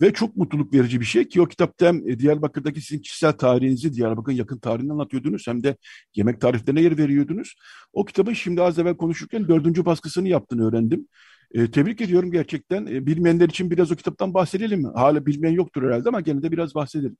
[0.00, 3.94] Ve çok mutluluk verici bir şey ki o kitapta hem e, Diyarbakır'daki sizin kişisel tarihinizi,
[3.94, 5.76] Diyarbakır'ın yakın tarihini anlatıyordunuz hem de
[6.14, 7.54] yemek tariflerine yer veriyordunuz.
[7.92, 11.08] O kitabın şimdi az evvel konuşurken dördüncü baskısını yaptığını öğrendim.
[11.54, 12.86] E, tebrik ediyorum gerçekten.
[12.86, 14.88] E, bilmeyenler için biraz o kitaptan bahsedelim mi?
[14.94, 17.16] Hala bilmeyen yoktur herhalde ama gene de biraz bahsedelim.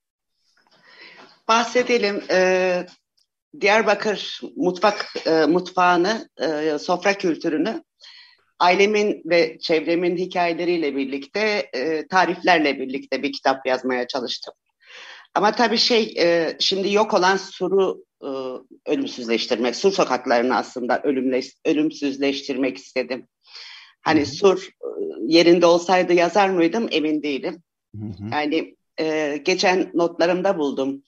[1.48, 2.22] Bahsedelim.
[2.30, 2.86] Ee,
[3.60, 7.82] Diyarbakır mutfak e, mutfağını, e, sofra kültürünü
[8.58, 14.54] ailemin ve çevremin hikayeleriyle birlikte, e, tariflerle birlikte bir kitap yazmaya çalıştım.
[15.34, 18.28] Ama tabii şey, e, şimdi yok olan suru e,
[18.90, 23.26] ölümsüzleştirmek, sur sokaklarını aslında ölümle, ölümsüzleştirmek istedim.
[24.08, 24.88] Hani Sur e,
[25.26, 27.62] yerinde olsaydı yazar mıydım emin değilim.
[27.96, 28.30] Hı hı.
[28.32, 31.02] Yani e, geçen notlarımda buldum.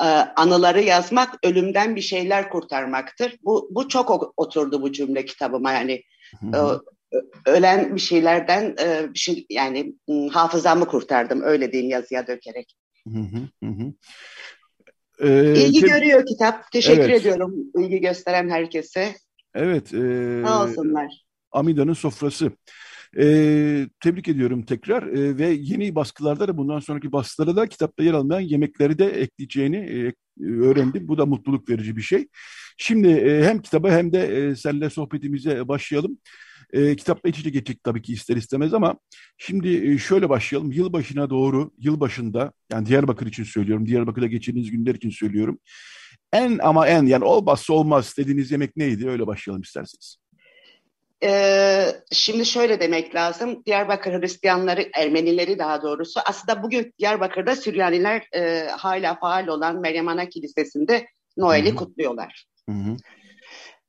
[0.00, 0.04] E,
[0.36, 3.36] anıları yazmak ölümden bir şeyler kurtarmaktır.
[3.42, 6.02] Bu, bu çok oturdu bu cümle kitabıma yani.
[6.42, 6.58] E,
[7.46, 9.94] ölen bir şeylerden e, bir şey yani
[10.32, 12.76] hafızamı kurtardım öyle diyeyim yazıya dökerek.
[13.08, 13.18] Hı
[13.62, 13.92] hı hı.
[15.20, 16.72] Ee, İlgi görüyor kitap.
[16.72, 17.20] Teşekkür evet.
[17.20, 19.14] ediyorum ilgi gösteren herkese.
[19.54, 19.94] Evet.
[19.94, 21.24] E, Sağ olsunlar.
[21.52, 22.50] Amida'nın sofrası.
[23.18, 28.14] E, tebrik ediyorum tekrar e, ve yeni baskılarda da bundan sonraki baskılara da kitapta yer
[28.14, 30.12] almayan yemekleri de ekleyeceğini e,
[30.44, 31.08] öğrendim.
[31.08, 32.28] Bu da mutluluk verici bir şey.
[32.78, 36.18] Şimdi e, hem kitaba hem de e, seninle sohbetimize başlayalım.
[36.72, 38.98] E, kitapla iç içe geçecek tabii ki ister istemez ama
[39.38, 40.72] şimdi e, şöyle başlayalım.
[40.72, 45.58] Yılbaşına doğru, yılbaşında yani Diyarbakır için söylüyorum, Diyarbakır'da geçirdiğiniz günler için söylüyorum.
[46.32, 49.08] En ama en yani olmazsa olmaz dediğiniz yemek neydi?
[49.08, 50.19] Öyle başlayalım isterseniz.
[51.22, 53.62] Ee, şimdi şöyle demek lazım.
[53.66, 56.20] Diyarbakır Hristiyanları, Ermenileri daha doğrusu.
[56.26, 61.06] Aslında bugün Diyarbakır'da Süryaniler e, hala faal olan Meryem Ana Kilisesi'nde
[61.36, 62.44] Noel'i kutluyorlar.
[62.68, 62.96] Hı hı.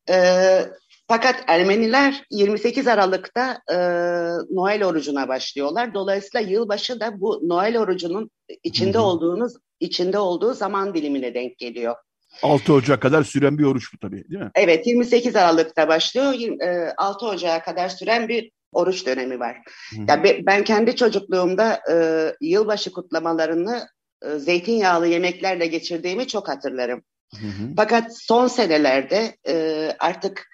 [0.10, 0.65] Ee,
[1.08, 3.76] fakat Ermeniler 28 Aralık'ta e,
[4.56, 5.94] Noel orucuna başlıyorlar.
[5.94, 8.32] Dolayısıyla yılbaşı da bu Noel orucunun
[8.63, 9.06] içinde hı hı.
[9.06, 11.96] olduğunuz içinde olduğu zaman dilimine denk geliyor.
[12.42, 14.52] 6 Ocak kadar süren bir oruç bu tabii değil mi?
[14.56, 16.34] Evet 28 Aralık'ta başlıyor.
[16.98, 19.58] 6 e, Ocak'a kadar süren bir oruç dönemi var.
[19.92, 20.02] Hı.
[20.08, 21.96] Ya ben kendi çocukluğumda e,
[22.42, 23.88] yılbaşı kutlamalarını
[24.26, 27.04] e, zeytinyağlı yemeklerle geçirdiğimi çok hatırlarım.
[27.36, 27.74] Hı hı.
[27.76, 30.48] Fakat son senelerde e, artık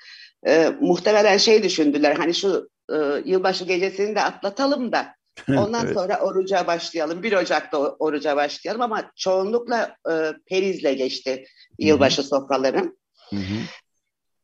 [0.47, 2.95] e, muhtemelen şey düşündüler hani şu e,
[3.25, 5.15] yılbaşı gecesini de atlatalım da
[5.49, 5.93] ondan evet.
[5.93, 7.23] sonra oruca başlayalım.
[7.23, 11.45] 1 Ocak'ta oruca başlayalım ama çoğunlukla e, perizle geçti
[11.79, 12.27] yılbaşı Hı-hı.
[12.27, 12.95] sofraları.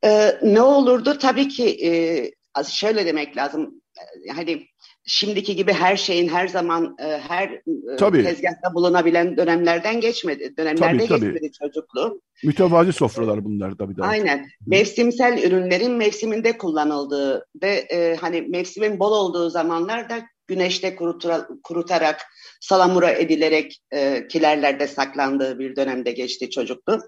[0.04, 1.18] E, ne olurdu?
[1.18, 1.94] Tabii ki e,
[2.64, 3.82] şöyle demek lazım.
[4.36, 4.68] Hani
[5.06, 8.24] şimdiki gibi her şeyin her zaman e, her e, tabii.
[8.24, 10.54] tezgahta bulunabilen dönemlerden geçmedi.
[10.58, 11.34] Dönemlerde tabii, tabii.
[11.34, 12.22] geçmedi çocukluğu.
[12.44, 13.98] Mütevazi sofralar bunlar tabii.
[13.98, 14.38] Daha Aynen.
[14.38, 14.44] Hı.
[14.68, 20.22] Mevsimsel ürünlerin mevsiminde kullanıldığı ve e, hani mevsimin bol olduğu zamanlarda
[20.54, 22.22] güneşte kurutura, kurutarak
[22.62, 27.02] salamura edilerek e, kilerlerde saklandığı bir dönemde geçti çocukluğu.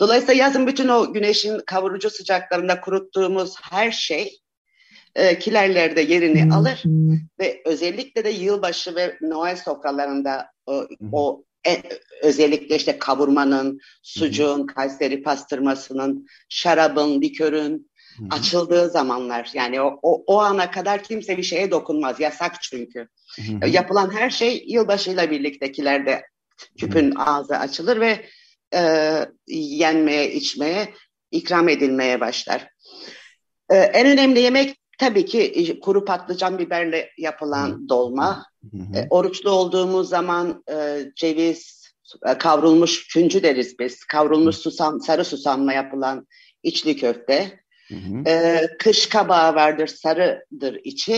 [0.00, 4.38] Dolayısıyla yazın bütün o güneşin kavurucu sıcaklarında kuruttuğumuz her şey
[5.14, 6.82] e, kilerlerde yerini alır
[7.40, 11.82] ve özellikle de yılbaşı ve Noel sofralarında o, o e,
[12.22, 18.28] özellikle işte kavurmanın, sucuğun, Kayseri pastırmasının, şarabın, likörün Hı-hı.
[18.30, 19.50] açıldığı zamanlar.
[19.54, 22.20] Yani o, o, o ana kadar kimse bir şeye dokunmaz.
[22.20, 23.08] Yasak çünkü.
[23.36, 23.70] Hı-hı.
[23.70, 26.22] Yapılan her şey yılbaşıyla birliktekilerde
[26.78, 27.22] tüpün Hı-hı.
[27.22, 28.26] ağzı açılır ve
[28.74, 28.80] e,
[29.48, 30.94] yenmeye, içmeye,
[31.30, 32.68] ikram edilmeye başlar.
[33.70, 37.88] E, en önemli yemek Tabii ki e, kuru patlıcan biberle yapılan hı.
[37.88, 38.44] dolma.
[38.94, 41.92] E, oruçlu olduğumuz zaman e, ceviz,
[42.26, 44.04] e, kavrulmuş küncü deriz biz.
[44.04, 46.26] Kavrulmuş susam, sarı susamla yapılan
[46.62, 47.60] içli köfte.
[47.88, 48.28] Hı hı.
[48.28, 51.16] E, kış kabağı vardır, sarıdır içi.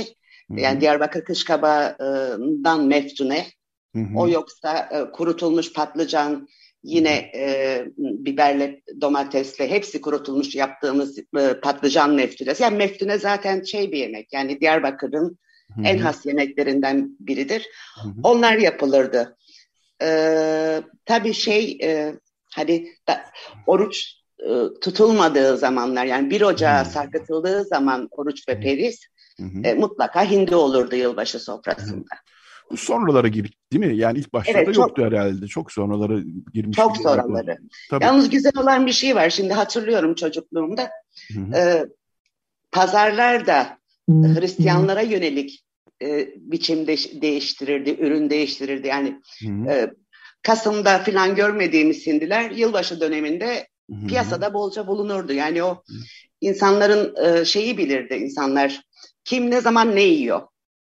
[0.49, 0.61] Hı hı.
[0.61, 3.47] Yani Diyarbakır kış kabağından meftune.
[3.95, 4.19] Hı hı.
[4.19, 6.49] O yoksa e, kurutulmuş patlıcan,
[6.83, 12.63] Yine e, biberle, domatesle hepsi kurutulmuş yaptığımız e, patlıcan meftünesi.
[12.63, 14.33] Yani meftüne zaten şey bir yemek.
[14.33, 15.39] Yani Diyarbakır'ın
[15.75, 15.87] Hı-hı.
[15.87, 17.67] en has yemeklerinden biridir.
[18.03, 18.13] Hı-hı.
[18.23, 19.37] Onlar yapılırdı.
[20.03, 20.09] E,
[21.05, 22.15] tabii şey e,
[22.55, 23.25] hani da,
[23.67, 24.15] oruç
[24.81, 26.91] tutulmadığı zamanlar yani bir ocağa Hı-hı.
[26.91, 29.01] sarkıtıldığı zaman oruç ve periz
[29.65, 32.15] e, mutlaka hindi olurdu yılbaşı sofrasında.
[32.71, 33.97] Bu sonralara girdik değil mi?
[33.97, 35.47] Yani ilk başlarda evet, çok, yoktu herhalde.
[35.47, 36.25] Çok sonraları
[36.55, 36.77] girmiş.
[36.77, 37.59] Çok sonraları.
[37.91, 38.05] Tabii.
[38.05, 39.31] Yalnız güzel olan bir şey var.
[39.31, 40.91] Şimdi hatırlıyorum çocukluğumda.
[41.55, 41.87] E,
[42.73, 43.79] pazarlarda.
[44.09, 45.65] Hristiyanlara yönelik
[46.03, 48.87] e, biçim de- değiştirirdi, ürün değiştirirdi.
[48.87, 49.21] Yani
[49.69, 49.91] e,
[50.43, 54.07] Kasım'da falan görmediğimiz hindiler yılbaşı döneminde Hı-hı.
[54.07, 55.33] piyasada bolca bulunurdu.
[55.33, 55.99] Yani o Hı-hı.
[56.41, 58.83] insanların e, şeyi bilirdi insanlar.
[59.25, 60.41] Kim ne zaman ne yiyor?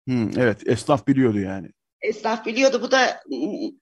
[0.07, 1.69] Hmm, evet, esnaf biliyordu yani.
[2.01, 2.81] Esnaf biliyordu.
[2.81, 3.21] Bu da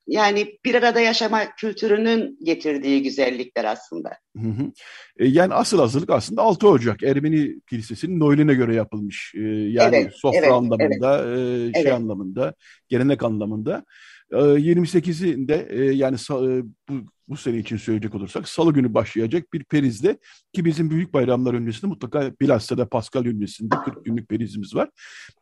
[0.07, 4.09] yani bir arada yaşama kültürünün getirdiği güzellikler aslında.
[4.37, 4.71] Hı hı.
[5.17, 9.33] E, yani asıl hazırlık aslında 6 Ocak Ermeni Kilisesi'nin Noel'ine göre yapılmış.
[9.35, 11.69] E, yani evet, sofra evet, anlamında, evet.
[11.69, 11.93] E, şey evet.
[11.93, 12.53] anlamında,
[12.89, 13.85] gelenek anlamında.
[14.33, 16.93] 28'inde ee, e, yani e, bu,
[17.27, 20.17] bu sene için söyleyecek olursak salı günü başlayacak bir perizde
[20.53, 24.89] ki bizim büyük bayramlar öncesinde mutlaka bilhassa da Pascal öncesinde 40 günlük perizimiz var.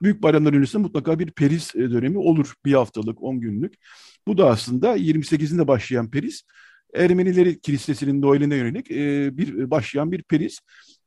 [0.02, 3.74] Büyük bayramlar öncesinde mutlaka bir periz e, dönemi olur bir haftalık 10 günlük.
[4.28, 6.44] Bu da aslında 28'inde başlayan periz
[6.94, 8.90] Ermenileri Kilisesi'nin Noel'ine yönelik
[9.38, 10.60] bir başlayan bir periz.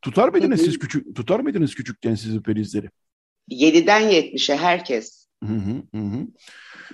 [0.02, 2.90] Tutar mıydınız siz küçük tutar mıydınız küçükken siz perizleri?
[3.50, 5.26] 7'den 70'e herkes.
[5.44, 6.26] Hı hı, hı.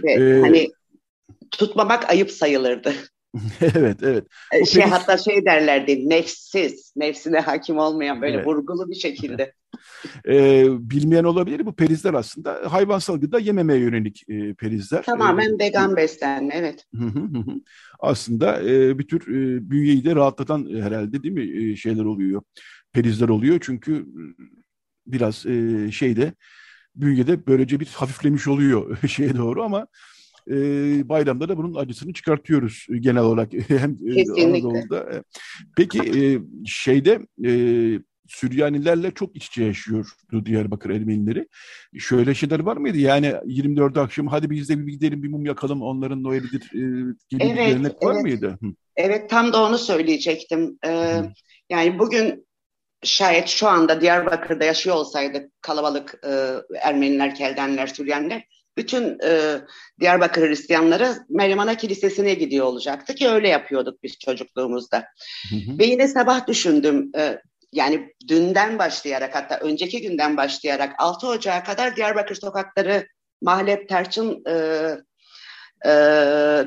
[0.05, 0.69] Ve ee, hani
[1.51, 2.95] tutmamak ayıp sayılırdı.
[3.61, 4.27] evet, evet.
[4.63, 4.95] O şey periz...
[4.95, 8.47] hatta şey derlerdi, nefsiz, nefsine hakim olmayan böyle evet.
[8.47, 9.53] vurgulu bir şekilde.
[10.29, 11.67] e, bilmeyen olabilir.
[11.67, 15.03] Bu perizler aslında hayvansal gıda yememeye yönelik e, perizler.
[15.03, 16.87] Tamamen e, vegan beslenme, evet.
[18.01, 22.43] aslında e, bir tür e, bünyeyi de rahatlatan e, herhalde değil mi e, şeyler oluyor.
[22.93, 24.07] Perizler oluyor çünkü
[25.07, 26.33] biraz e, şeyde
[26.95, 29.87] bünyede böylece bir hafiflemiş oluyor şeye doğru ama
[30.49, 30.55] e,
[31.09, 34.45] bayramda da bunun acısını çıkartıyoruz genel olarak hem Kesinlikle.
[34.45, 35.25] Anadolu'da.
[35.77, 36.23] Peki e,
[36.67, 37.53] şeyde e,
[38.31, 41.49] Süryanilerle çok iç içe yaşıyordu Diyarbakır Ermenileri.
[41.99, 42.99] Şöyle şeyler var mıydı?
[42.99, 46.79] Yani 24 akşam hadi biz de bir gidelim bir mum yakalım onların Noel'idir e,
[47.29, 48.03] gibi evet, bir gelenek evet.
[48.03, 48.59] var mıydı?
[48.97, 50.79] Evet tam da onu söyleyecektim.
[50.87, 51.23] Ee,
[51.71, 52.47] yani bugün
[53.03, 58.45] şayet şu anda Diyarbakır'da yaşıyor olsaydı kalabalık e, Ermeniler, Keldenler, Süryaniler
[58.81, 59.61] bütün e,
[60.01, 65.05] Diyarbakır Hristiyanları Meryem Ana Kilisesi'ne gidiyor olacaktı ki öyle yapıyorduk biz çocukluğumuzda.
[65.51, 65.79] Hı hı.
[65.79, 67.39] Ve yine sabah düşündüm e,
[67.73, 73.07] yani dünden başlayarak hatta önceki günden başlayarak 6 Ocağı kadar Diyarbakır sokakları
[73.43, 74.53] mahlep, tarçın, e,
[75.85, 75.93] e,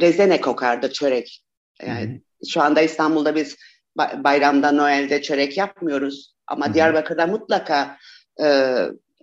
[0.01, 1.43] rezene kokardı çörek.
[1.85, 2.49] Yani hı hı.
[2.49, 3.57] şu anda İstanbul'da biz
[3.97, 6.33] bayramda, Noel'de çörek yapmıyoruz.
[6.47, 6.73] Ama Hı-hı.
[6.73, 7.97] Diyarbakır'da mutlaka
[8.41, 8.77] e,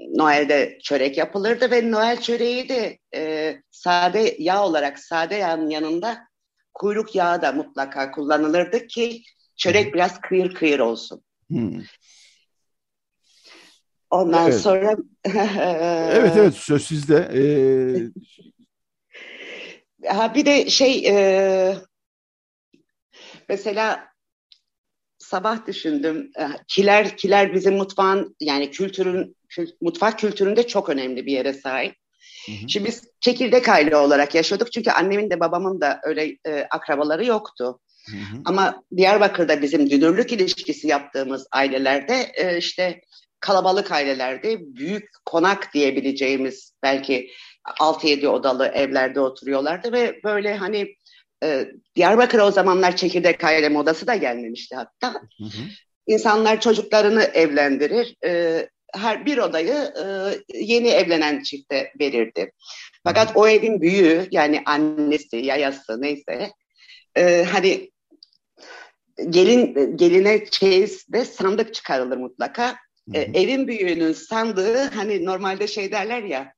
[0.09, 6.19] Noel'de çörek yapılırdı ve Noel çöreği de e, sade yağ olarak sade yağın yanında
[6.75, 9.23] kuyruk yağı da mutlaka kullanılırdı ki
[9.57, 11.23] çörek biraz kıyır kıyır olsun.
[11.53, 11.83] Hı-hı.
[14.11, 14.61] Ondan evet.
[14.61, 14.97] sonra
[16.15, 17.31] evet evet söz sizde.
[17.35, 18.11] Ee...
[20.09, 21.77] ha bir de şey e,
[23.49, 24.11] mesela
[25.19, 26.31] sabah düşündüm.
[26.37, 31.95] Eh, kiler kiler bizim mutfağın yani kültürün kült, mutfak kültüründe çok önemli bir yere sahip.
[32.47, 32.69] Hı hı.
[32.69, 37.81] Şimdi biz çekirdek aile olarak yaşadık çünkü annemin de babamın da öyle e, akrabaları yoktu.
[38.07, 38.43] Hı hı.
[38.45, 43.01] Ama Diyarbakır'da bizim dünürlük ilişkisi yaptığımız ailelerde e, işte
[43.41, 47.31] kalabalık ailelerde büyük konak diyebileceğimiz belki
[47.81, 50.95] 6-7 odalı evlerde oturuyorlardı ve böyle hani
[51.45, 55.13] e, Diyarbakır'a o zamanlar çekirdek aile modası da gelmemişti hatta.
[55.39, 55.63] Hı hı.
[56.07, 58.17] İnsanlar çocuklarını evlendirir.
[58.25, 60.05] E, her bir odayı e,
[60.59, 62.53] yeni evlenen çifte verirdi.
[63.05, 66.51] Fakat o evin büyüğü yani annesi, yayası neyse
[67.17, 67.91] e, hani
[69.31, 72.77] gelin geline çeyizde sandık çıkarılır mutlaka.
[73.15, 76.53] E, evin büyüğünün sandığı hani normalde şey derler ya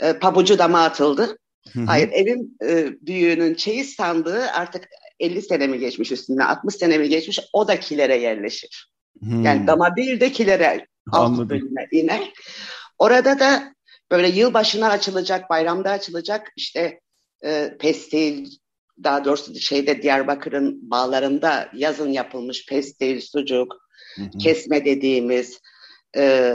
[0.00, 1.38] e, pabucu dama atıldı.
[1.86, 4.88] Hayır evin e, büyüğünün çeyiz sandığı artık
[5.20, 8.90] 50 sene mi geçmiş üstüne 60 sene mi geçmiş o da kilere yerleşir.
[9.22, 12.32] Yani dama değil de kilere alt bölüme iner.
[12.98, 13.74] Orada da
[14.10, 17.00] böyle yılbaşına açılacak, bayramda açılacak işte
[17.44, 18.46] e, pestil,
[19.04, 23.74] daha doğrusu şeyde Diyarbakır'ın bağlarında yazın yapılmış pestil, sucuk,
[24.16, 24.38] hı hı.
[24.38, 25.60] kesme dediğimiz
[26.16, 26.54] e,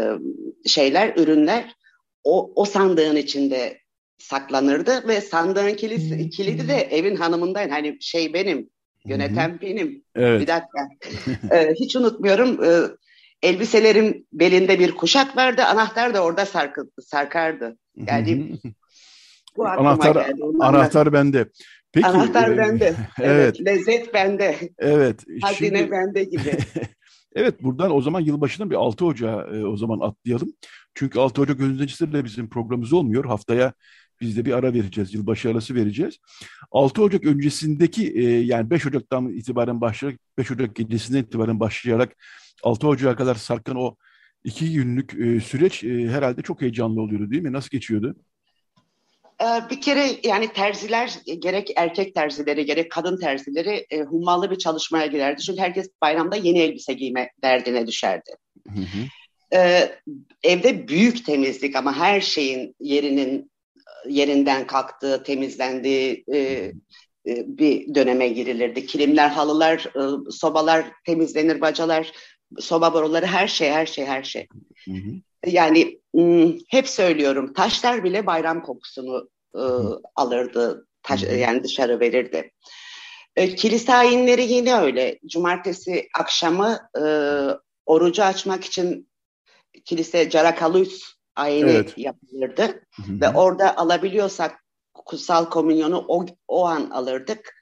[0.66, 1.76] şeyler, ürünler
[2.24, 3.80] o, o sandığın içinde
[4.18, 7.72] saklanırdı ve sandığın kilidi, kilidi de evin hanımındaydı.
[7.72, 8.70] Hani şey benim,
[9.06, 10.04] yöneten benim.
[10.16, 10.42] Evet.
[10.42, 10.90] Bir dakika.
[11.52, 12.64] ee, hiç unutmuyorum.
[12.64, 12.82] Ee,
[13.44, 15.62] elbiselerim belinde bir kuşak vardı.
[15.64, 17.78] Anahtar da orada sarkı, sarkardı.
[17.96, 18.60] Yani
[19.58, 20.42] bu anahtar, geldi.
[20.60, 21.50] anahtar bende.
[21.94, 22.96] Peki, anahtar e, bende.
[23.20, 23.56] Evet.
[23.60, 23.66] evet.
[23.66, 24.58] Lezzet bende.
[24.80, 25.24] Evet.
[25.42, 25.92] Hazine şimdi...
[25.92, 26.58] bende gibi.
[27.36, 30.54] evet buradan o zaman yılbaşından bir 6 Ocağı e, o zaman atlayalım.
[30.94, 33.26] Çünkü 6 Ocak öncesiyle bizim programımız olmuyor.
[33.26, 33.74] Haftaya
[34.22, 36.18] biz de bir ara vereceğiz, yılbaşı arası vereceğiz.
[36.72, 42.16] 6 Ocak öncesindeki e, yani 5 Ocak'tan itibaren başlayarak, 5 Ocak gecesinden itibaren başlayarak
[42.64, 43.96] 6 Ocak'a kadar sarkan o
[44.44, 47.54] iki günlük e, süreç e, herhalde çok heyecanlı oluyordu değil mi?
[47.54, 48.16] Nasıl geçiyordu?
[49.42, 55.06] Ee, bir kere yani terziler gerek erkek terzileri gerek kadın terzileri e, hummalı bir çalışmaya
[55.06, 55.42] girerdi.
[55.42, 58.32] Çünkü herkes bayramda yeni elbise giyme derdine düşerdi.
[58.68, 59.08] Hı hı.
[59.56, 59.96] Ee,
[60.44, 63.52] evde büyük temizlik ama her şeyin yerinin
[64.10, 66.74] yerinden kalktığı, temizlendiği e, e,
[67.28, 68.86] bir döneme girilirdi.
[68.86, 72.12] Kilimler, halılar, e, sobalar temizlenir, bacalar,
[72.60, 74.48] soba boruları her şey, her şey, her şey.
[74.86, 75.12] Hı hı.
[75.46, 76.00] Yani
[76.70, 79.64] hep söylüyorum, taşlar bile bayram kokusunu e,
[80.16, 82.52] alırdı, taş, yani dışarı verirdi.
[83.36, 85.20] E, kilise ayinleri yine öyle.
[85.26, 87.04] Cumartesi akşamı e,
[87.86, 89.10] orucu açmak için
[89.86, 91.98] kilise Carakalus ayini evet.
[91.98, 92.62] yapılırdı.
[92.62, 93.22] Hı-hı.
[93.22, 97.54] Ve orada alabiliyorsak kutsal komünyonu o, o an alırdık.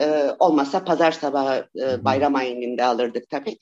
[0.00, 3.58] Ee, olmasa pazar sabahı e, bayram ayininde alırdık tabii.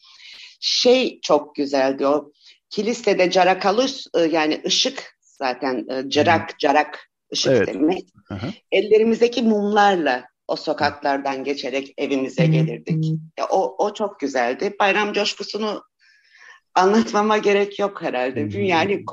[0.66, 2.32] Şey çok güzeldi o.
[2.70, 7.68] Kilisede carakalus e, yani ışık zaten e, cırak carak ışık evet.
[7.68, 8.08] demek.
[8.28, 8.46] Hı hı.
[8.72, 13.04] Ellerimizdeki mumlarla o sokaklardan geçerek evimize gelirdik.
[13.38, 14.76] Ya, o, o çok güzeldi.
[14.80, 15.82] Bayram coşkusunu
[16.74, 18.58] anlatmama gerek yok herhalde.
[18.58, 19.04] Yani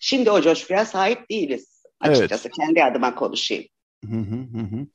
[0.00, 1.82] şimdi o coşkuya sahip değiliz.
[2.00, 2.56] Açıkçası evet.
[2.56, 3.64] kendi adıma konuşayım.
[4.04, 4.86] Hı hı hı.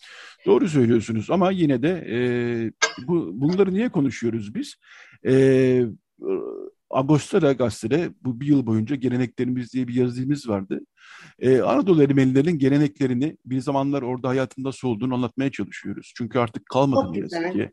[0.46, 2.20] Doğru söylüyorsunuz ama yine de e,
[3.08, 4.76] bu bunları niye konuşuyoruz biz?
[5.26, 5.86] E,
[6.90, 10.80] Agostara gazetede bu bir yıl boyunca geleneklerimiz diye bir yazımız vardı.
[11.40, 16.14] Ee, Anadolu Ermenilerinin geleneklerini bir zamanlar orada hayatında olduğunu anlatmaya çalışıyoruz.
[16.18, 17.72] Çünkü artık kalmadı ne yazık ki.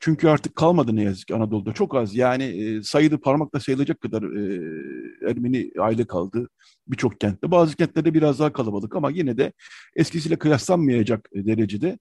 [0.00, 1.72] Çünkü artık kalmadı ne yazık ki Anadolu'da.
[1.72, 6.48] Çok az yani e, sayılı parmakla sayılacak kadar e, Ermeni aile kaldı
[6.86, 7.50] birçok kentte.
[7.50, 9.52] Bazı kentlerde biraz daha kalabalık ama yine de
[9.96, 11.98] eskisiyle kıyaslanmayacak derecede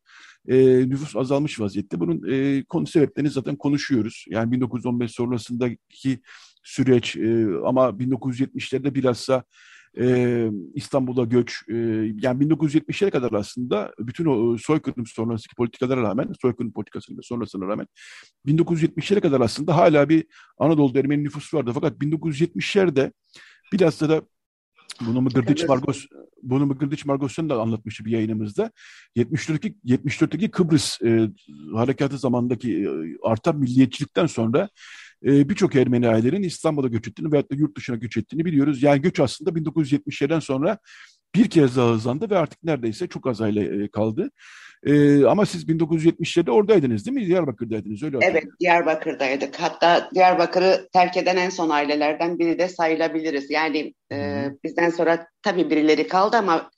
[0.47, 0.57] e,
[0.89, 1.99] nüfus azalmış vaziyette.
[1.99, 4.25] Bunun e, konu sebeplerini zaten konuşuyoruz.
[4.29, 6.19] Yani 1915 sonrasındaki
[6.63, 9.43] süreç e, ama 1970'lerde bilhassa
[9.99, 11.75] e, İstanbul'a göç e,
[12.21, 17.87] yani 1970'lere kadar aslında bütün o soykırım sonrasındaki politikalara rağmen soykırım politikasının sonrasına rağmen
[18.47, 20.25] 1970'lere kadar aslında hala bir
[20.57, 21.71] Anadolu'da Ermeni nüfusu vardı.
[21.73, 23.11] Fakat 1970'lerde
[23.73, 24.21] bilhassa da
[25.01, 26.05] bunu Mıgırdıç Margos
[26.43, 28.71] bunu Mıgırdıç Margos'un da anlatmıştı bir yayınımızda.
[29.17, 31.29] 74'teki 74'teki Kıbrıs e,
[31.73, 32.87] harekatı zamandaki e,
[33.23, 34.69] artan milliyetçilikten sonra
[35.25, 38.83] e, birçok Ermeni ailelerin İstanbul'a göç ettiğini veyahut da yurt dışına göç ettiğini biliyoruz.
[38.83, 40.77] Yani göç aslında 1970'lerden sonra
[41.35, 44.31] bir kez daha hızlandı ve artık neredeyse çok az aile e, kaldı.
[44.85, 47.27] Ee, ama siz 1970'lerde oradaydınız değil mi?
[47.27, 49.55] Diyarbakır'daydınız öyle Evet Diyarbakır'daydık.
[49.59, 53.49] Hatta Diyarbakır'ı terk eden en son ailelerden biri de sayılabiliriz.
[53.49, 56.71] Yani e, bizden sonra tabii birileri kaldı ama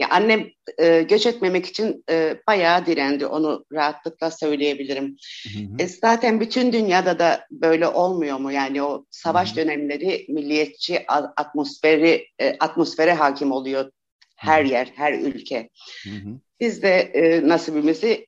[0.00, 3.26] ya annem e, göç etmemek için e, bayağı direndi.
[3.26, 5.16] Onu rahatlıkla söyleyebilirim.
[5.42, 5.82] Hı hı.
[5.82, 8.52] E, zaten bütün dünyada da böyle olmuyor mu?
[8.52, 9.56] Yani o savaş hı hı.
[9.56, 11.04] dönemleri milliyetçi
[11.36, 13.90] atmosferi e, atmosfere hakim oluyor
[14.36, 15.68] her yer, her ülke.
[16.04, 16.40] Hı hı.
[16.60, 18.26] Biz de e, nasibimizi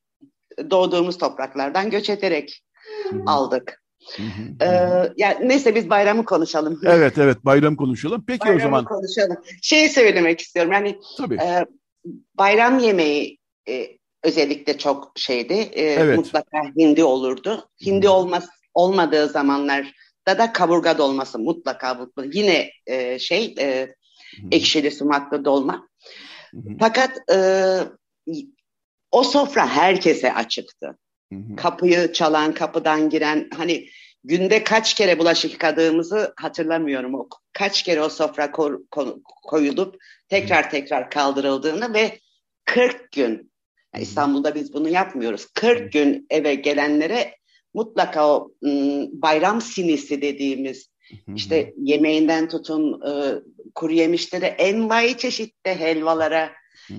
[0.70, 2.62] doğduğumuz topraklardan göç ederek
[3.10, 3.22] hı hı.
[3.26, 3.82] aldık.
[4.62, 4.66] Ee,
[5.16, 6.80] yani neyse biz bayramı konuşalım.
[6.86, 8.24] Evet evet bayram konuşalım.
[8.26, 8.84] Peki bayramı o zaman.
[8.84, 9.36] konuşalım.
[9.62, 11.34] Şey söylemek istiyorum yani Tabii.
[11.34, 11.66] E,
[12.34, 13.38] bayram yemeği
[13.68, 15.54] e, özellikle çok şeydi.
[15.54, 16.16] E, evet.
[16.16, 17.68] Mutlaka hindi olurdu.
[17.86, 19.92] Hindi olmaz olmadığı zamanlar
[20.28, 22.28] da da kaburga dolması mutlaka mutlaka.
[22.32, 23.94] Yine e, şey e,
[24.50, 25.88] ekşili sumaklı dolma.
[26.80, 27.38] Fakat e,
[29.10, 30.98] o sofra herkese açıktı.
[31.32, 31.56] Hı hı.
[31.56, 33.88] Kapıyı çalan, kapıdan giren hani
[34.24, 37.14] günde kaç kere bulaşık yıkadığımızı hatırlamıyorum.
[37.14, 39.96] O kaç kere o sofra ko- ko- koyulup
[40.28, 42.18] tekrar tekrar kaldırıldığını ve
[42.64, 43.52] 40 gün
[43.94, 45.46] yani İstanbul'da biz bunu yapmıyoruz.
[45.46, 45.88] 40 hı.
[45.88, 47.36] gün eve gelenlere
[47.74, 48.52] mutlaka o
[49.12, 50.88] bayram sinisi dediğimiz
[51.34, 53.12] işte yemeğinden tutun e,
[53.74, 56.52] kuru yemişlere envai çeşitte helvalara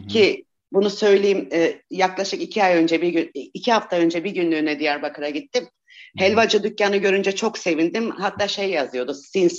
[0.09, 4.79] ki bunu söyleyeyim e, yaklaşık iki ay önce bir gün iki hafta önce bir günlüğüne
[4.79, 5.67] Diyarbakır'a gittim.
[6.17, 8.11] Helvacı dükkanı görünce çok sevindim.
[8.11, 9.55] Hatta şey yazıyordu since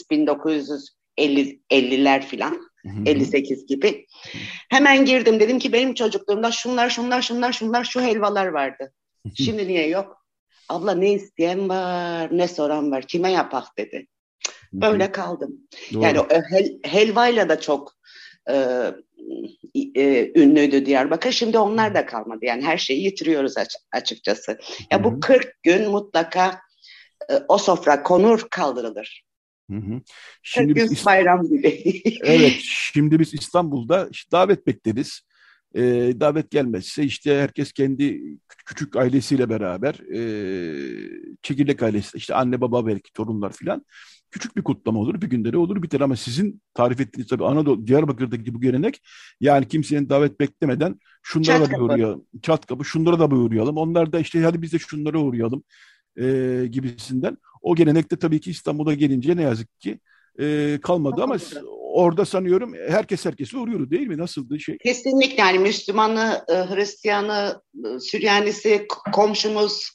[1.18, 2.70] 1950'ler filan.
[3.06, 4.06] 58 gibi.
[4.70, 8.92] Hemen girdim dedim ki benim çocukluğumda şunlar şunlar şunlar şunlar şu helvalar vardı.
[9.34, 10.24] Şimdi niye yok?
[10.68, 14.06] Abla ne isteyen var ne soran var kime yapak dedi.
[14.72, 15.68] Böyle kaldım.
[15.94, 16.02] Doğru.
[16.02, 16.18] Yani
[16.50, 17.94] hel, helvayla da çok
[18.50, 18.86] e,
[19.96, 21.32] e, ünlüydü Diyarbakır.
[21.32, 22.44] Şimdi onlar da kalmadı.
[22.44, 23.54] Yani her şeyi yitiriyoruz
[23.92, 24.58] açıkçası.
[24.90, 26.60] Ya bu 40 gün mutlaka
[27.30, 29.24] e, o sofra konur kaldırılır.
[29.70, 30.00] Hı hı.
[30.42, 32.02] Şimdi biz bayram gibi.
[32.24, 32.56] evet,
[32.92, 35.20] şimdi biz İstanbul'da işte davet bekleriz.
[35.74, 35.82] E,
[36.20, 38.20] davet gelmezse işte herkes kendi
[38.66, 40.20] küçük ailesiyle beraber e,
[41.42, 43.84] çekirdek ailesi işte anne baba belki torunlar filan
[44.30, 45.20] küçük bir kutlama olur.
[45.20, 49.02] Bir günde de olur biter ama sizin tarif ettiğiniz tabii Anadolu, Diyarbakır'daki bu gelenek
[49.40, 52.24] yani kimsenin davet beklemeden şunlara Çat da bir uğrayalım.
[52.42, 53.76] Çat kapı şunlara da bir uğrayalım.
[53.76, 55.62] Onlar da işte hadi biz de şunlara uğrayalım
[56.20, 57.36] e, gibisinden.
[57.62, 60.00] O gelenek de tabii ki İstanbul'a gelince ne yazık ki
[60.40, 61.36] e, kalmadı ama
[61.92, 64.18] orada sanıyorum herkes herkese uğruyordu değil mi?
[64.18, 64.78] Nasıldı şey?
[64.78, 69.90] Kesinlikle yani Müslümanı, e, Hristiyanı, e, Süryanisi, komşumuz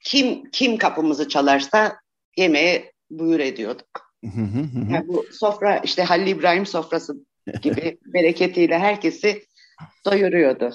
[0.00, 1.96] kim kim kapımızı çalarsa
[2.36, 3.88] yemeğe buyur ediyorduk.
[4.90, 7.16] yani bu sofra işte Halil İbrahim sofrası
[7.62, 9.42] gibi bereketiyle herkesi
[10.04, 10.74] doyuruyordu.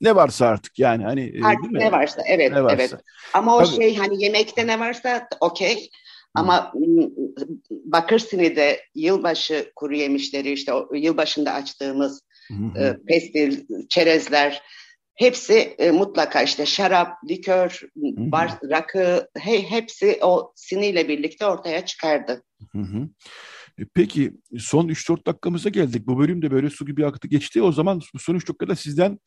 [0.00, 2.76] Ne varsa artık yani hani e, artık ne varsa evet ne varsa.
[2.76, 2.94] evet.
[3.34, 3.76] Ama o Tabii.
[3.76, 5.90] şey hani yemekte ne varsa okey.
[6.34, 6.72] Ama
[7.70, 12.22] Bakırsine'de yılbaşı kuru yemişleri işte o yılbaşında açtığımız
[12.76, 14.62] e, pestil, çerezler
[15.20, 17.80] hepsi e, mutlaka işte şarap, likör,
[18.16, 22.42] bar, rakı he, hepsi o siniyle birlikte ortaya çıkardı.
[22.72, 23.08] Hı hı.
[23.78, 26.06] E, peki son 3-4 dakikamıza geldik.
[26.06, 27.62] Bu bölüm de böyle su gibi aktı geçti.
[27.62, 29.18] O zaman bu son 3 dakikada sizden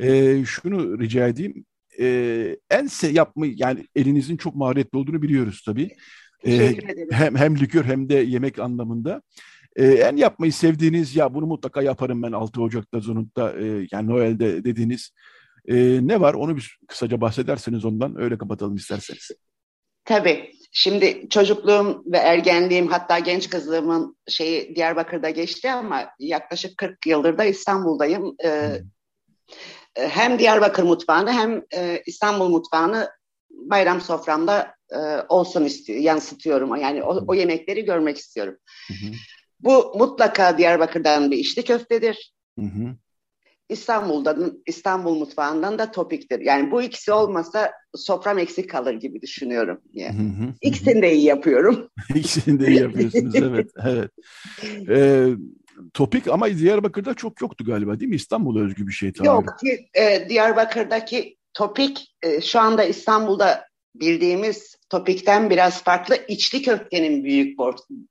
[0.00, 1.64] e, şunu rica edeyim.
[2.00, 5.90] E, en se yapmayı yani elinizin çok maharetli olduğunu biliyoruz tabii.
[6.46, 6.76] E,
[7.10, 9.22] hem, hem likör hem de yemek anlamında.
[9.76, 14.64] E, en yapmayı sevdiğiniz ya bunu mutlaka yaparım ben 6 Ocak'ta Zonut'ta e, yani Noel'de
[14.64, 15.10] dediğiniz
[15.68, 19.30] e, ne var onu bir kısaca bahsederseniz ondan öyle kapatalım isterseniz.
[20.04, 20.52] Tabii.
[20.72, 27.44] Şimdi çocukluğum ve ergenliğim hatta genç kızlığımın şeyi Diyarbakır'da geçti ama yaklaşık 40 yıldır da
[27.44, 28.36] İstanbul'dayım.
[28.44, 28.82] Ee,
[29.94, 33.10] hem Diyarbakır mutfağını hem e, İstanbul mutfağını
[33.50, 34.98] bayram soframda e,
[35.28, 36.76] olsun istiyor, yansıtıyorum.
[36.76, 38.56] Yani o, o yemekleri görmek istiyorum.
[38.88, 39.12] Hı hı.
[39.60, 42.32] Bu mutlaka Diyarbakır'dan bir içli köftedir.
[42.58, 42.96] Hı hı.
[43.68, 46.40] İstanbul'dan İstanbul mutfağından da topiktir.
[46.40, 49.80] Yani bu ikisi olmasa sofram eksik kalır gibi düşünüyorum.
[49.92, 50.18] Yani.
[50.18, 51.88] Hı hı, İkisini de iyi yapıyorum.
[52.14, 53.70] İkisini de iyi yapıyorsunuz evet.
[53.84, 54.10] evet.
[54.88, 55.26] Ee,
[55.94, 58.16] topik ama Diyarbakır'da çok yoktu galiba değil mi?
[58.16, 59.26] İstanbul'a özgü bir şey tabii.
[59.26, 59.56] Yok
[59.94, 63.64] e, Diyarbakır'daki topik e, şu anda İstanbul'da
[64.00, 67.60] bildiğimiz topikten biraz farklı içli köftenin büyük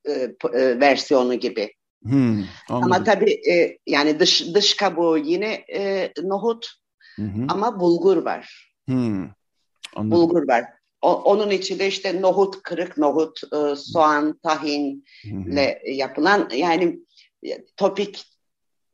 [0.06, 0.12] e,
[0.54, 1.74] e, versiyonu gibi.
[2.04, 6.68] Hmm, ama tabii e, yani dış dış kabuğu yine e, nohut
[7.16, 7.46] hı hı.
[7.48, 8.74] ama bulgur var.
[8.86, 9.30] Hmm,
[9.96, 10.66] bulgur var.
[11.02, 15.92] O, onun içinde işte nohut, kırık nohut, e, soğan, tahinle hı hı.
[15.92, 17.00] yapılan yani
[17.44, 18.26] e, topik,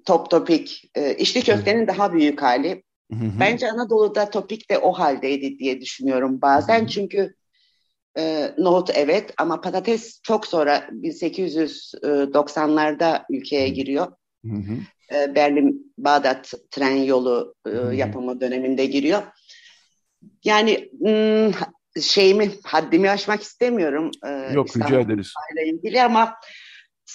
[0.05, 1.87] top topik, e, içli köftenin hı.
[1.87, 2.83] daha büyük hali.
[3.11, 3.39] Hı hı.
[3.39, 6.87] Bence Anadolu'da topik de o haldeydi diye düşünüyorum bazen hı hı.
[6.87, 7.35] çünkü
[8.17, 14.07] e, nohut evet ama patates çok sonra 1890'larda ülkeye giriyor.
[14.45, 14.73] Hı hı.
[15.15, 19.21] E, Berlin-Bağdat tren yolu e, yapımı döneminde giriyor.
[20.43, 21.51] Yani m,
[22.01, 24.11] şeyimi haddimi aşmak istemiyorum.
[24.25, 25.33] E, Yok İstanbul rica ederiz.
[25.65, 26.35] ilgili ama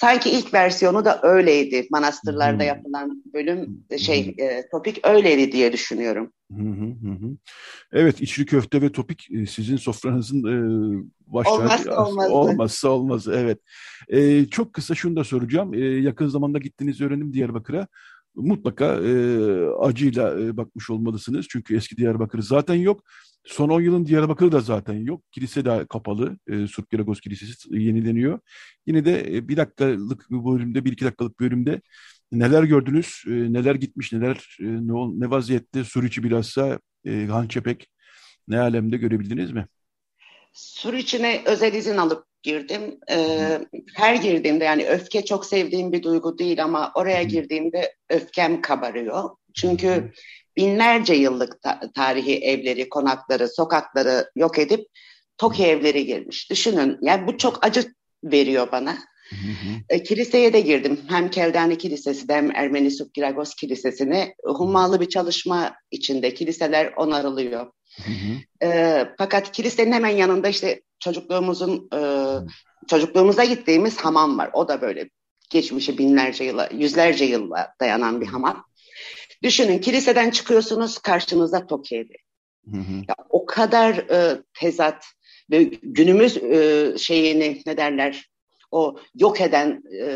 [0.00, 1.86] sanki ilk versiyonu da öyleydi.
[1.90, 2.68] Manastırlarda hmm.
[2.68, 6.32] yapılan bölüm şey e, topik öyleydi diye düşünüyorum.
[6.52, 7.36] Hı hı hı.
[7.92, 10.56] Evet içli köfte ve topik e, sizin sofranızın e,
[11.26, 11.52] başlığı.
[11.52, 12.30] Olmazsa olmaz.
[12.30, 13.58] Olmazsa olmaz evet.
[14.08, 15.74] E, çok kısa şunu da soracağım.
[15.74, 17.86] E, yakın zamanda gittiğinizi öğrendim Diyarbakır'a.
[18.34, 19.12] Mutlaka e,
[19.80, 21.46] acıyla e, bakmış olmalısınız.
[21.50, 23.02] Çünkü eski Diyarbakır zaten yok.
[23.46, 25.22] Son 10 yılın Diyarbakır'ı da zaten yok.
[25.32, 26.38] Kilise de kapalı.
[26.48, 26.90] E, Surp
[27.22, 28.40] Kilisesi yenileniyor.
[28.86, 31.80] Yine de e, bir dakikalık bir bölümde, bir iki dakikalık bölümde
[32.32, 37.88] neler gördünüz, e, neler gitmiş, neler e, ne, ne vaziyette Suriçi bilhassa e, Hançepek
[38.48, 39.66] ne alemde görebildiniz mi?
[40.52, 42.98] Suriçi'ne özel izin alıp girdim.
[43.10, 43.60] Ee,
[43.94, 49.30] her girdiğimde yani öfke çok sevdiğim bir duygu değil ama oraya girdiğimde öfkem kabarıyor.
[49.54, 50.12] Çünkü
[50.56, 54.86] binlerce yıllık ta- tarihi evleri, konakları, sokakları yok edip
[55.38, 56.50] TOKİ evleri girmiş.
[56.50, 57.92] Düşünün yani bu çok acı
[58.24, 58.98] veriyor bana.
[59.30, 59.80] Hı hı.
[59.88, 61.00] E, kiliseye de girdim.
[61.08, 67.66] Hem Keldani Kilisesi de hem Ermeni Subkiragos Kilisesi'ne hummalı bir çalışma içinde kiliseler onarılıyor.
[67.96, 68.66] Hı hı.
[68.68, 72.00] E, fakat kilisenin hemen yanında işte çocukluğumuzun e,
[72.88, 74.50] çocukluğumuza gittiğimiz hamam var.
[74.52, 75.10] O da böyle
[75.50, 78.64] geçmişi binlerce yıla, yüzlerce yılla dayanan bir hamam.
[79.42, 82.12] Düşünün kiliseden çıkıyorsunuz karşınıza Tokyo'da.
[83.08, 85.04] Ya, o kadar e, tezat
[85.50, 88.30] ve günümüz e, şeyini ne derler
[88.70, 90.08] o yok eden e,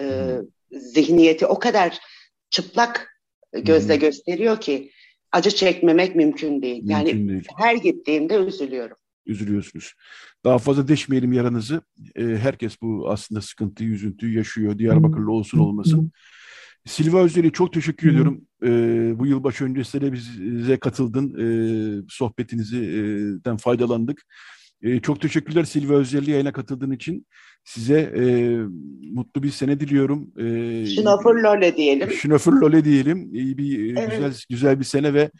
[0.72, 1.98] zihniyeti o kadar
[2.50, 4.00] çıplak gözle hmm.
[4.00, 4.90] gösteriyor ki
[5.32, 6.76] acı çekmemek mümkün değil.
[6.76, 7.44] Mümkün yani değil.
[7.56, 8.96] her gittiğimde üzülüyorum.
[9.26, 9.94] Üzülüyorsunuz.
[10.44, 11.82] Daha fazla deşmeyelim yaranızı.
[12.16, 14.78] E, herkes bu aslında sıkıntıyı, üzüntüyü yaşıyor.
[14.78, 16.12] Diyarbakırlı olsun olmasın.
[16.86, 18.10] Silva Özdel'i çok teşekkür Hı.
[18.10, 18.40] ediyorum.
[18.64, 21.34] Ee, bu yılbaşı öncesinde bize katıldın.
[21.38, 24.22] Ee, sohbetinizden faydalandık.
[24.82, 27.26] Ee, çok teşekkürler Silva Özdel'i yayına katıldığın için.
[27.64, 28.22] Size e,
[29.12, 30.32] mutlu bir sene diliyorum.
[30.38, 30.42] E,
[30.86, 32.10] Şnöfür Lole diyelim.
[32.10, 33.34] Şnöfür Lole diyelim.
[33.34, 34.10] İyi bir evet.
[34.10, 35.30] güzel güzel bir sene ve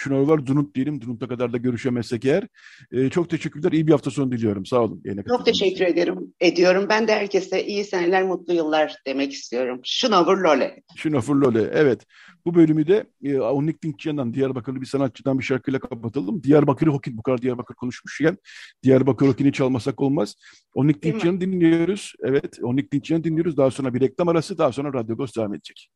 [0.00, 1.00] Şunor var Dunut diyelim.
[1.00, 2.46] Dunut'a kadar da görüşemezsek eğer.
[2.92, 3.72] E, çok teşekkürler.
[3.72, 4.66] İyi bir hafta sonu diliyorum.
[4.66, 5.02] Sağ olun.
[5.28, 6.34] Çok teşekkür ederim.
[6.40, 6.86] Ediyorum.
[6.88, 9.80] Ben de herkese iyi seneler, mutlu yıllar demek istiyorum.
[9.84, 10.82] Şunor Lole.
[10.96, 11.70] Şunor Lole.
[11.72, 12.06] Evet.
[12.44, 16.42] Bu bölümü de e, Unik Dinkçiyan'dan Diyarbakırlı bir sanatçıdan bir şarkıyla kapatalım.
[16.42, 18.38] Diyarbakır Hokin, bu kadar Diyarbakır konuşmuşken
[18.82, 20.34] Diyarbakır Hokin'i çalmasak olmaz.
[20.74, 22.12] Unik Dinkçiyan'ı dinliyoruz.
[22.22, 23.56] Evet, Unik Dinkçiyan'ı dinliyoruz.
[23.56, 25.90] Daha sonra bir reklam arası, daha sonra Radyo Ghost devam edecek.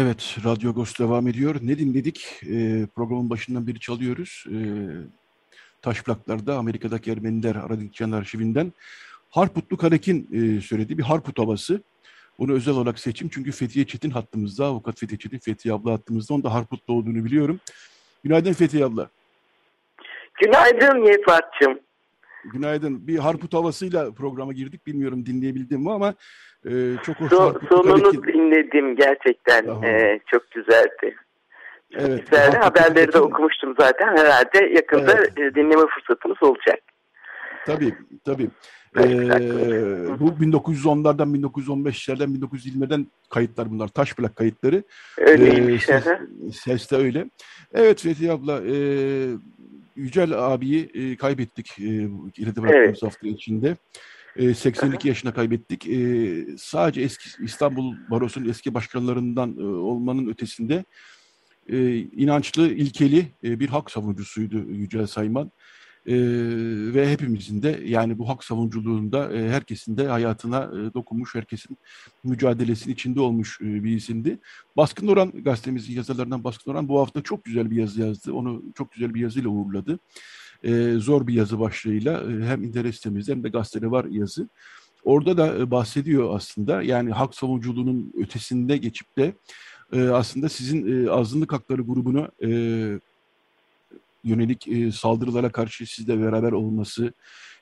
[0.00, 1.54] Evet, Radyo Ghost devam ediyor.
[1.62, 2.40] Ne dinledik?
[2.42, 4.44] E, programın başından beri çalıyoruz.
[4.46, 4.58] E,
[5.82, 8.72] taş plaklarda Amerika'daki Ermeniler Aradikcan arşivinden
[9.30, 11.82] Harputlu Karek'in e, söylediği bir Harput havası.
[12.38, 16.34] Bunu özel olarak seçim çünkü Fethiye Çetin hattımızda, avukat Fethiye Çetin, Fethiye abla hattımızda.
[16.34, 17.60] Onda Harputlu olduğunu biliyorum.
[18.24, 19.08] Günaydın Fethiye abla.
[20.34, 21.87] Günaydın Yetvat'cığım.
[22.52, 23.06] Günaydın.
[23.06, 24.86] Bir Harput havasıyla programa girdik.
[24.86, 26.14] Bilmiyorum dinleyebildim mi ama
[26.66, 26.70] E,
[27.02, 27.30] çok hoş.
[27.30, 28.22] So, sonunu ki...
[28.22, 29.66] dinledim gerçekten.
[29.66, 29.84] Tamam.
[29.84, 31.16] E, çok güzeldi.
[31.92, 32.56] Çok evet, güzeldi.
[32.56, 34.16] Haberleri de okumuştum zaten.
[34.16, 35.38] Herhalde yakında evet.
[35.38, 36.78] E, dinleme fırsatımız olacak.
[37.66, 37.94] Tabii,
[38.24, 38.50] tabii.
[38.96, 39.00] Ee,
[40.20, 43.88] bu 1910'lardan, 1915'lerden, 1920'lerden kayıtlar bunlar.
[43.88, 44.82] Taş plak kayıtları.
[45.18, 45.88] Öyleymiş.
[45.88, 47.30] Ee, ses, ses de öyle.
[47.74, 48.74] Evet Fethi abla, e,
[49.98, 51.78] Yücel abiyi e, kaybettik.
[51.78, 53.02] E, geride bıraktığımız evet.
[53.02, 53.76] hafta içinde.
[54.36, 55.88] E, 82 yaşına kaybettik.
[55.88, 60.84] E, sadece eski İstanbul Barosu'nun eski başkanlarından e, olmanın ötesinde
[61.68, 65.52] e, inançlı, ilkeli e, bir hak savunucusuydu Yücel Sayman.
[66.08, 66.14] E,
[66.94, 71.78] ve hepimizin de yani bu hak savunuculuğunda e, herkesin de hayatına e, dokunmuş, herkesin
[72.24, 74.38] mücadelesinin içinde olmuş e, bir isimdi.
[74.76, 78.32] Baskın Oran gazetemizin yazarlarından Baskın Oran bu hafta çok güzel bir yazı yazdı.
[78.32, 79.98] Onu çok güzel bir yazıyla uğurladı.
[80.62, 84.48] E, zor bir yazı başlığıyla e, hem internet sitemizde hem de gazetede var yazı.
[85.04, 89.34] Orada da bahsediyor aslında yani hak savunuculuğunun ötesinde geçip de
[89.92, 92.48] e, aslında sizin e, azınlık hakları grubunu e,
[94.24, 97.12] yönelik e, saldırılara karşı sizle beraber olması,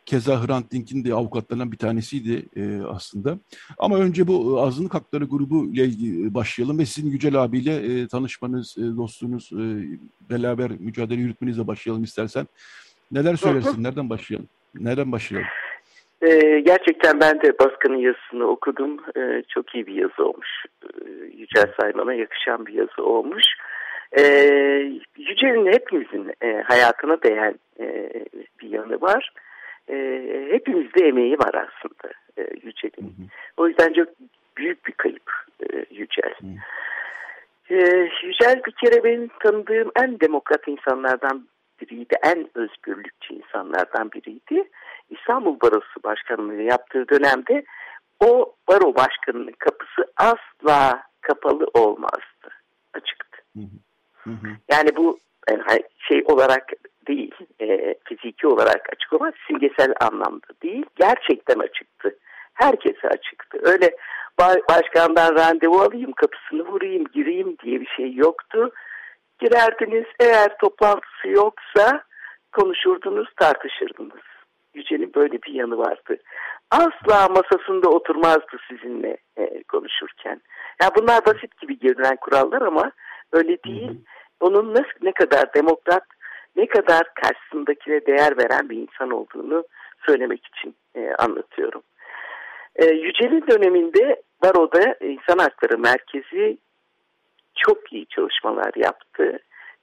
[0.06, 3.38] Keza Hrant Dink'in de avukatlarından bir tanesiydi e, aslında.
[3.78, 8.96] Ama önce bu azınlık hakları grubu ile başlayalım ve sizin Yücel abiyle e, tanışmanız, e,
[8.96, 9.64] dostluğunuz, e,
[10.30, 12.46] beraber mücadele yürütmenizle başlayalım istersen.
[13.12, 13.82] Neler söylersin?
[13.82, 14.48] Nereden başlayalım?
[14.74, 15.48] Nereden başlayalım?
[16.22, 19.00] Ee, gerçekten ben de Baskın'ın yazısını okudum.
[19.16, 20.48] Ee, çok iyi bir yazı olmuş.
[20.84, 23.44] Ee, Yücel Sayman'a yakışan bir yazı olmuş.
[23.44, 23.75] E,
[25.16, 28.10] Yücel'in hepimizin e, hayatına değen e,
[28.60, 29.32] bir yanı var.
[29.88, 29.96] E,
[30.50, 33.14] hepimizde emeği var aslında e, Yücel'in.
[33.56, 34.08] O yüzden çok
[34.56, 36.34] büyük bir kayıp e, Yücel.
[37.70, 37.76] E,
[38.22, 41.48] Yücel bir kere benim tanıdığım en demokrat insanlardan
[41.80, 42.14] biriydi.
[42.22, 44.68] En özgürlükçü insanlardan biriydi.
[45.10, 47.64] İstanbul Barosu Başkanlığı yaptığı dönemde
[48.24, 52.48] o baro başkanının kapısı asla kapalı olmazdı.
[52.94, 53.42] Açıktı.
[53.56, 53.85] Hı hı.
[54.70, 55.18] Yani bu
[55.50, 56.72] yani şey olarak
[57.08, 62.18] değil, e, fiziki olarak açık olmaz, simgesel anlamda değil, gerçekten açıktı.
[62.54, 63.58] Herkese açıktı.
[63.62, 63.96] Öyle
[64.68, 68.70] başkandan randevu alayım, kapısını vurayım, gireyim diye bir şey yoktu.
[69.38, 72.02] Girerdiniz, eğer toplantısı yoksa
[72.52, 74.24] konuşurdunuz, tartışırdınız.
[74.74, 76.16] Yücel'in böyle bir yanı vardı.
[76.70, 80.40] Asla masasında oturmazdı sizinle e, konuşurken.
[80.82, 82.92] Ya bunlar basit gibi görünen kurallar ama
[83.32, 83.88] öyle değil.
[83.88, 86.04] Hı hı onun ne, ne kadar demokrat,
[86.56, 89.64] ne kadar karşısındakine değer veren bir insan olduğunu
[90.06, 91.82] söylemek için e, anlatıyorum.
[92.76, 96.58] E, Yücel'in döneminde Baro'da İnsan Hakları Merkezi
[97.56, 99.38] çok iyi çalışmalar yaptı.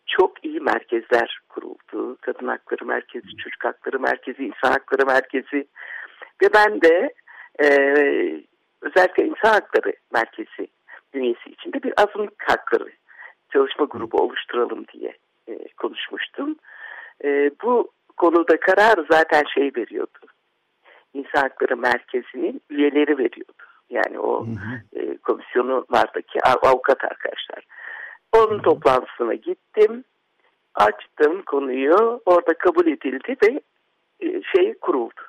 [0.08, 2.18] Çok iyi merkezler kuruldu.
[2.22, 5.68] Kadın Hakları Merkezi, Çocuk Hakları Merkezi, İnsan Hakları Merkezi
[6.41, 7.14] ve ben de
[7.64, 7.68] e,
[8.82, 10.68] özellikle İnsan Hakları Merkezi
[11.14, 12.89] bünyesi içinde bir azınlık hakları
[13.54, 16.56] çalışma grubu oluşturalım diye e, konuşmuştum.
[17.24, 20.20] E, bu konuda karar zaten şey veriyordu.
[21.14, 23.64] İnsan Hakları Merkezi'nin üyeleri veriyordu.
[23.89, 24.99] Yani o hı hı.
[24.99, 27.66] E, komisyonlardaki avukat arkadaşlar.
[28.34, 28.62] Onun hı hı.
[28.62, 30.04] toplantısına gittim.
[30.76, 32.22] Açtım konuyu.
[32.26, 33.62] Orada kabul edildi ve
[34.20, 35.22] e, şey kuruldu.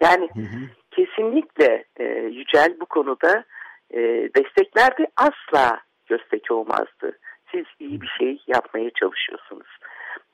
[0.00, 0.58] Yani hı hı.
[0.90, 3.44] kesinlikle e, Yücel bu konuda
[3.90, 4.00] e,
[4.36, 5.06] desteklerdi.
[5.16, 7.18] Asla göstek olmazdı
[7.52, 9.66] siz iyi bir şey yapmaya çalışıyorsunuz.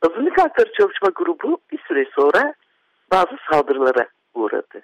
[0.03, 2.55] Azınlık Hakları Çalışma Grubu bir süre sonra
[3.11, 4.83] bazı saldırılara uğradı.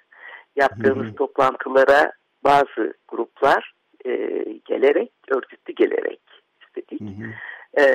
[0.55, 2.11] Yaptığımız hı toplantılara
[2.43, 3.73] bazı gruplar
[4.05, 4.11] e,
[4.65, 6.21] gelerek, örgütlü gelerek
[6.61, 7.01] istedik.
[7.79, 7.85] E,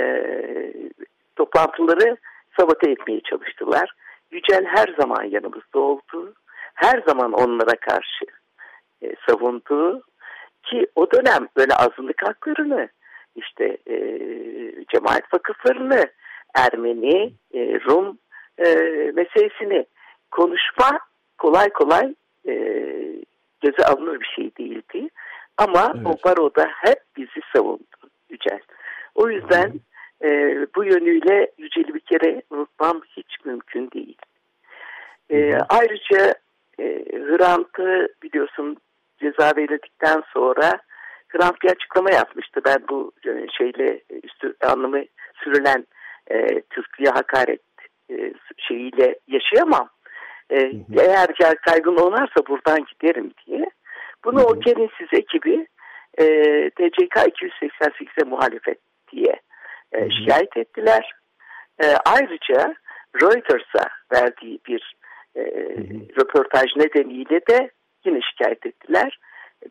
[1.36, 2.16] toplantıları
[2.59, 3.95] sabote etmeye çalıştılar.
[4.30, 6.34] Yücel her zaman yanımızda oldu.
[6.74, 8.24] Her zaman onlara karşı
[9.03, 10.03] e, savundu.
[10.62, 12.88] Ki o dönem böyle azınlık haklarını
[13.41, 13.97] işte e,
[14.93, 16.07] cemaat vakıflarını,
[16.55, 18.18] Ermeni, e, Rum
[18.59, 18.64] e,
[19.14, 19.86] meselesini
[20.30, 20.99] konuşma
[21.38, 22.14] kolay kolay
[22.49, 22.55] e,
[23.61, 25.09] göze alınır bir şey değildi.
[25.57, 26.07] Ama evet.
[26.07, 27.84] o baroda hep bizi savundu
[28.30, 28.61] Yücel.
[29.14, 29.80] O yüzden
[30.24, 30.28] e,
[30.76, 34.16] bu yönüyle Yücel'i bir kere unutmam hiç mümkün değil.
[35.30, 36.34] E, ayrıca
[36.78, 38.76] e, Hrant'ı biliyorsun
[39.20, 40.80] ceza verildikten sonra
[41.33, 42.61] Trump bir açıklama yapmıştı.
[42.64, 45.03] Ben bu e, şeyle üstü anlamı
[45.45, 45.87] sürülen
[46.31, 47.61] e, Türklüğe hakaret
[48.11, 49.89] e, şeyiyle yaşayamam.
[50.51, 51.01] E, hı hı.
[51.01, 51.28] Eğer
[51.66, 53.70] kaygın olursa buradan giderim diye.
[54.24, 55.66] Bunu hı o kendisiz ekibi
[56.18, 56.24] e,
[56.70, 58.78] TCK 288'e muhalefet
[59.12, 59.41] diye
[59.93, 61.12] e, şikayet ettiler.
[61.83, 62.74] E, ayrıca
[63.22, 64.95] Reuters'a verdiği bir
[65.37, 65.43] e,
[66.20, 67.70] röportaj nedeniyle de
[68.05, 69.18] yine şikayet ettiler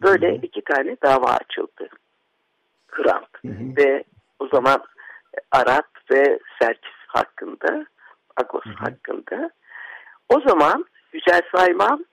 [0.02, 0.40] Böyle hı hı.
[0.42, 1.90] iki tane dava açıldı.
[2.88, 3.30] Hrant
[3.78, 4.04] ve
[4.40, 4.84] o zaman
[5.52, 7.86] Arat ve Serkis hakkında,
[8.38, 8.74] Agos hı hı.
[8.74, 9.50] hakkında.
[10.30, 12.06] O zaman Yücel Sayman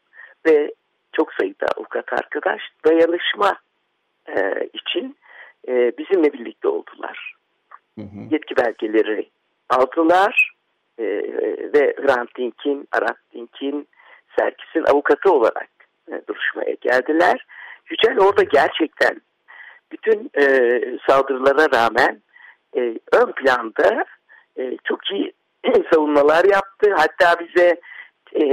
[0.46, 0.74] ve
[1.12, 3.56] çok sayıda avukat arkadaş dayanışma
[4.28, 5.16] e, için
[5.68, 7.34] e, bizimle birlikte oldular.
[7.98, 8.18] Hı hı.
[8.30, 9.30] Yetki belgeleri
[9.68, 10.52] aldılar
[10.98, 11.04] e,
[11.74, 13.88] ve Hrant Dink'in, Arat Dink'in,
[14.38, 15.70] Serkis'in avukatı olarak
[16.08, 17.46] e, duruşmaya geldiler.
[17.90, 19.20] Yücel orada gerçekten
[19.92, 20.44] bütün e,
[21.08, 22.22] saldırılara rağmen
[22.76, 22.80] e,
[23.12, 24.04] ön planda
[24.58, 25.32] e, çok iyi
[25.92, 26.94] savunmalar yaptı.
[26.96, 27.80] Hatta bize
[28.34, 28.44] e,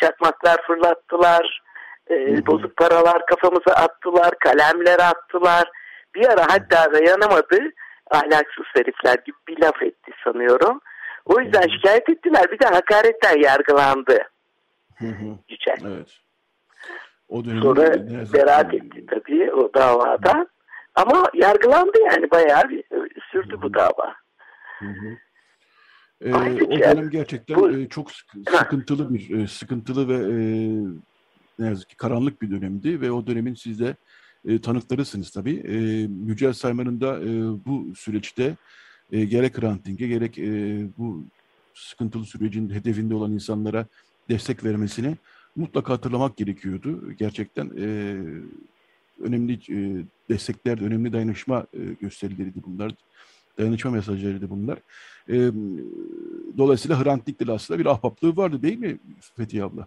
[0.00, 1.62] çakmaklar fırlattılar,
[2.10, 5.70] e, bozuk paralar kafamıza attılar, kalemler attılar.
[6.14, 7.58] Bir ara hatta dayanamadı,
[8.10, 10.80] ahlaksız herifler gibi bir laf etti sanıyorum.
[11.24, 12.50] O yüzden şikayet ettiler.
[12.52, 14.18] Bir de hakaretten yargılandı.
[15.48, 15.76] Yücel.
[15.86, 16.20] Evet.
[17.30, 20.46] O Sonra beraat etti tabii o davada.
[20.94, 22.84] Ama yargılandı yani bayağı bir
[23.32, 24.14] sürdü bu dava.
[24.78, 25.16] Hı hı.
[26.24, 28.10] Ee, o dönem gerçekten bu, e, çok
[28.58, 30.42] sıkıntılı bir e, sıkıntılı ve e,
[31.58, 33.96] ne yazık ki karanlık bir dönemdi ve o dönemin siz de
[34.48, 35.62] e, tanıklarısınız tabii.
[35.66, 35.76] E,
[36.26, 37.28] Yücel Sayman'ın da e,
[37.66, 38.56] bu süreçte
[39.12, 41.24] e, gerek rantinge gerek e, bu
[41.74, 43.86] sıkıntılı sürecin hedefinde olan insanlara
[44.28, 45.16] destek vermesini
[45.56, 47.12] mutlaka hatırlamak gerekiyordu.
[47.18, 47.86] Gerçekten e,
[49.24, 52.92] önemli e, destekler, önemli dayanışma e, gösterileriydi bunlar.
[53.58, 54.78] Dayanışma mesajlarıydı bunlar.
[55.28, 55.36] E,
[56.58, 58.98] dolayısıyla Hrant Dink'le aslında bir ahbaplığı vardı değil mi
[59.36, 59.86] Fethiye abla?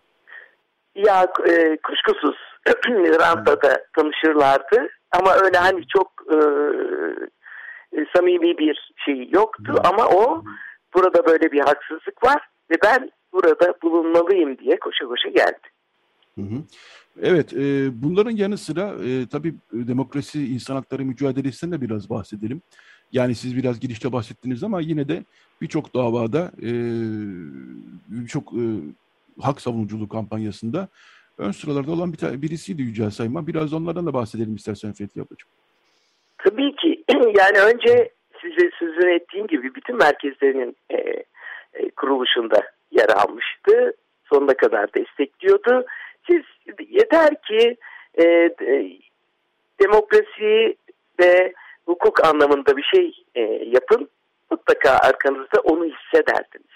[0.95, 2.36] Ya e, kuşkusuz
[2.88, 4.89] Hrant'la da tanışırlardı.
[5.11, 6.38] Ama öyle hani çok e,
[7.97, 9.76] e, samimi bir şey yoktu.
[9.84, 10.43] Ama o
[10.93, 15.67] burada böyle bir haksızlık var ve ben burada bulunmalıyım diye koşa koşa geldi.
[16.36, 16.63] Hı hı.
[17.21, 22.61] Evet, e, bunların yanı sıra e, tabii demokrasi, insan hakları mücadelesinden de biraz bahsedelim.
[23.11, 25.23] Yani siz biraz girişte bahsettiniz ama yine de
[25.61, 26.71] birçok davada, e,
[28.07, 28.63] birçok e,
[29.41, 30.88] hak savunuculuğu kampanyasında
[31.38, 33.47] ön sıralarda olan bir birisiydi Yücel Sayman.
[33.47, 35.49] Biraz onlardan da bahsedelim istersen Fethi ablacığım.
[36.38, 37.03] Tabii ki.
[37.38, 38.11] Yani önce
[38.41, 40.97] size sözünü ettiğim gibi bütün merkezlerinin e,
[41.73, 42.61] e, kuruluşunda
[42.93, 43.93] yer almıştı.
[44.25, 45.85] Sonuna kadar destekliyordu.
[46.29, 46.41] Siz
[46.89, 47.77] yeter ki
[48.19, 48.49] e,
[49.81, 50.75] demokrasi
[51.19, 51.53] ve
[51.85, 54.09] hukuk anlamında bir şey e, yapın.
[54.51, 56.73] Mutlaka arkanızda onu hissederdiniz.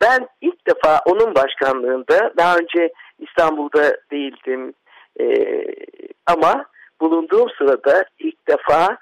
[0.00, 4.74] Ben ilk defa onun başkanlığında daha önce İstanbul'da değildim
[5.20, 5.24] e,
[6.26, 6.64] ama
[7.00, 8.98] bulunduğum sırada ilk defa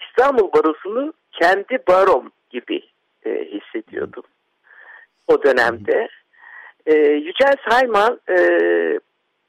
[0.00, 2.82] İstanbul Barosu'nu kendi barom gibi
[3.26, 4.24] e, hissediyordum
[5.26, 6.08] o dönemde.
[6.86, 8.36] E, Yücel Sayman e,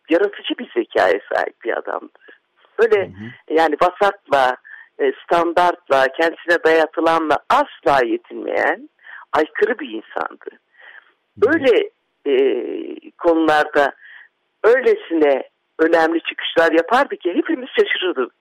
[0.10, 2.20] yaratıcı bir zekaya sahip bir adamdı.
[2.80, 3.54] Böyle hı hı.
[3.54, 4.56] yani vasatla,
[5.00, 8.90] e, standartla, kendisine dayatılanla asla yetinmeyen
[9.34, 10.50] aykırı bir insandı.
[11.38, 11.90] Böyle
[12.28, 12.34] e,
[13.18, 13.94] konularda
[14.64, 15.44] öylesine
[15.80, 18.34] önemli çıkışlar yapardı ki hepimiz şaşırırdık.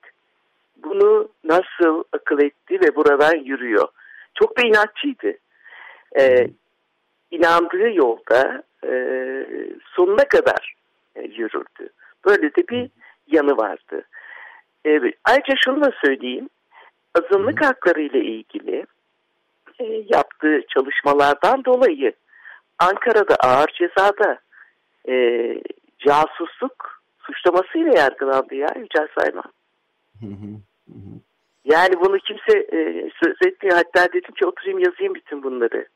[0.77, 3.87] Bunu nasıl akıl etti ve buradan yürüyor.
[4.35, 5.37] Çok da inatçıydı.
[6.19, 6.47] Ee,
[7.37, 8.91] inandığı yolda e,
[9.95, 10.75] sonuna kadar
[11.15, 11.89] e, yürürdü.
[12.25, 12.89] Böyle de bir
[13.27, 14.03] yanı vardı.
[14.85, 16.49] E, ayrıca şunu da söyleyeyim.
[17.15, 18.85] Azınlık hakları ile ilgili
[19.79, 22.13] e, yaptığı çalışmalardan dolayı
[22.79, 24.39] Ankara'da ağır cezada
[25.09, 25.15] e,
[25.99, 29.51] casusluk suçlamasıyla yargılandı ya Yücel Sayman.
[31.65, 33.77] Yani bunu kimse e, söz etmiyor.
[33.77, 35.87] Hatta dedim ki oturayım yazayım bütün bunları.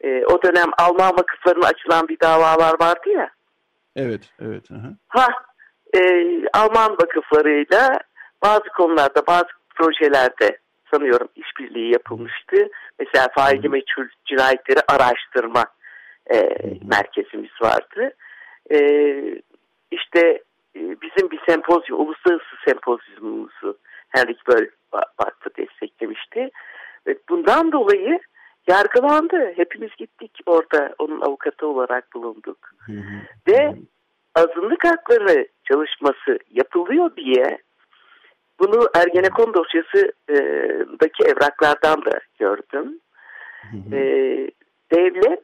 [0.00, 3.30] E, o dönem Alman vakıflarına açılan bir davalar vardı ya.
[3.96, 4.70] Evet, evet.
[4.70, 4.96] Hı hı.
[5.08, 5.26] Ha,
[5.94, 6.00] e,
[6.52, 8.00] Alman vakıflarıyla
[8.42, 10.58] bazı konularda, bazı projelerde
[10.90, 12.68] sanıyorum işbirliği yapılmıştı.
[12.98, 15.64] Mesela faili meçhul cinayetleri araştırma
[16.34, 16.48] e,
[16.84, 18.14] merkezimiz vardı.
[18.72, 18.78] E,
[19.90, 20.42] işte
[20.76, 23.78] e, bizim bir sempozyum, uluslararası sempozyumumuzu
[24.08, 26.50] Henrik Böll Vakfı desteklemişti.
[27.06, 28.20] Ve bundan dolayı
[28.70, 29.52] yargılandı.
[29.56, 32.58] Hepimiz gittik orada onun avukatı olarak bulunduk.
[32.78, 33.14] Hı hı.
[33.48, 33.74] Ve
[34.34, 37.58] azınlık hakları çalışması yapılıyor diye
[38.60, 43.00] bunu Ergenekon dosyasındaki evraklardan da gördüm.
[43.70, 43.96] Hı hı.
[43.96, 44.50] Ee,
[44.92, 45.42] devlet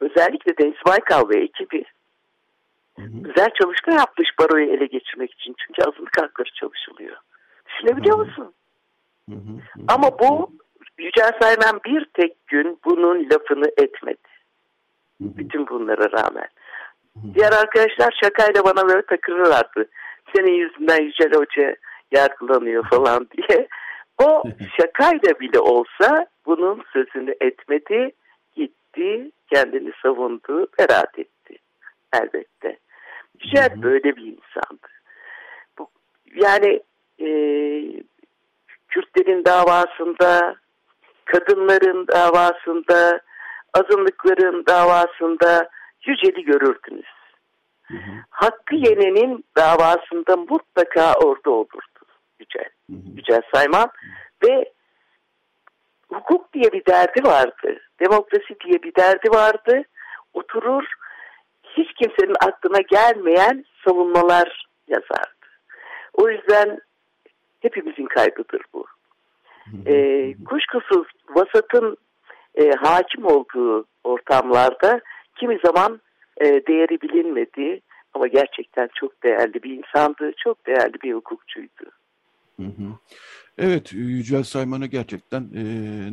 [0.00, 1.84] özellikle Deniz Baykal ve ekibi
[2.96, 3.08] hı hı.
[3.12, 5.54] güzel çalışma yapmış baroyu ele geçirmek için.
[5.66, 7.16] Çünkü azınlık hakları çalışılıyor.
[7.66, 8.26] Düşünebiliyor hı hı.
[8.26, 8.52] musun?
[9.30, 9.34] Hı.
[9.34, 9.84] Hı.
[9.88, 10.52] Ama bu
[10.98, 14.28] Yücel Sayman bir tek gün bunun lafını etmedi.
[15.20, 16.48] Bütün bunlara rağmen.
[17.34, 19.88] Diğer arkadaşlar şakayla bana böyle takılırlardı.
[20.36, 21.76] senin yüzünden Yücel Hoca
[22.12, 23.68] yargılanıyor falan diye.
[24.22, 24.42] O
[24.80, 28.12] şakayla bile olsa bunun sözünü etmedi,
[28.56, 31.56] gitti, kendini savundu, beraat etti.
[32.12, 32.78] Elbette.
[33.44, 34.88] Yücel böyle bir insandı.
[35.78, 35.90] Bu,
[36.34, 36.80] yani
[37.20, 37.28] e,
[38.88, 40.56] Kürtlerin davasında,
[41.24, 43.20] kadınların davasında,
[43.74, 45.68] azınlıkların davasında
[46.06, 47.12] Yücel'i görürdünüz.
[47.82, 48.10] Hı hı.
[48.30, 52.02] Hakkı yenenin davasında mutlaka orada olurdu
[52.38, 52.68] Yücel.
[52.90, 53.16] Hı hı.
[53.16, 53.90] Yücel Sayman
[54.44, 54.72] ve
[56.08, 57.80] hukuk diye bir derdi vardı.
[58.00, 59.82] Demokrasi diye bir derdi vardı.
[60.34, 60.84] Oturur
[61.64, 65.46] hiç kimsenin aklına gelmeyen savunmalar yazardı.
[66.12, 66.78] O yüzden
[67.60, 68.86] hepimizin kaybıdır bu.
[69.86, 71.96] E, kuşkusuz vasatın
[72.54, 75.00] e, hakim olduğu ortamlarda
[75.40, 76.00] kimi zaman
[76.40, 77.80] e, değeri bilinmedi
[78.14, 81.84] ama gerçekten çok değerli bir insandı, çok değerli bir hukukçuydu.
[82.60, 82.98] Hı hı.
[83.58, 85.64] Evet, Yücel Sayman'ı gerçekten e,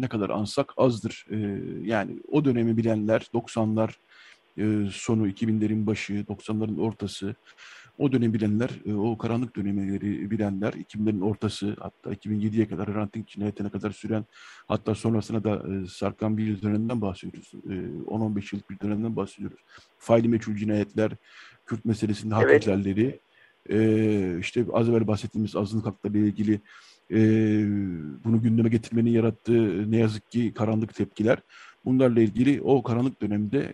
[0.02, 1.26] ne kadar ansak azdır.
[1.32, 1.38] E,
[1.84, 3.89] yani o dönemi bilenler, 90'lar
[4.58, 7.36] e, sonu, 2000'lerin başı, 90'ların ortası,
[8.00, 13.70] o dönem bilenler, e, o karanlık dönemleri bilenler, 2000'lerin ortası hatta 2007'ye kadar ranting cinayetine
[13.70, 14.26] kadar süren
[14.68, 17.52] hatta sonrasında da e, sarkan bir dönemden bahsediyoruz.
[17.54, 19.60] 10-15 yıllık bir dönemden bahsediyoruz.
[19.97, 21.12] Faili meçhul cinayetler,
[21.66, 22.68] Kürt meselesinin hak evet.
[22.68, 23.20] ihlalleri,
[24.39, 26.60] işte az evvel bahsettiğimiz azınlık hakları ile ilgili
[28.24, 31.38] bunu gündeme getirmenin yarattığı ne yazık ki karanlık tepkiler.
[31.86, 33.72] Bunlarla ilgili o karanlık dönemde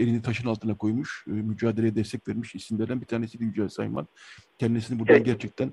[0.00, 4.06] elini taşın altına koymuş, e, mücadeleye destek vermiş isimlerden bir tanesi de Yücel Sayman.
[4.58, 5.26] Kendisini buradan evet.
[5.26, 5.72] gerçekten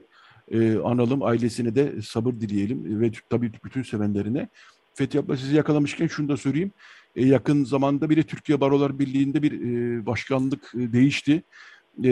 [0.51, 4.49] e, analım, ailesine de sabır dileyelim ve tabii bütün sevenlerine.
[4.93, 6.71] Fethi abla sizi yakalamışken şunu da söyleyeyim.
[7.15, 11.43] E, yakın zamanda bile Türkiye Barolar Birliği'nde bir e, başkanlık e, değişti.
[12.03, 12.11] E,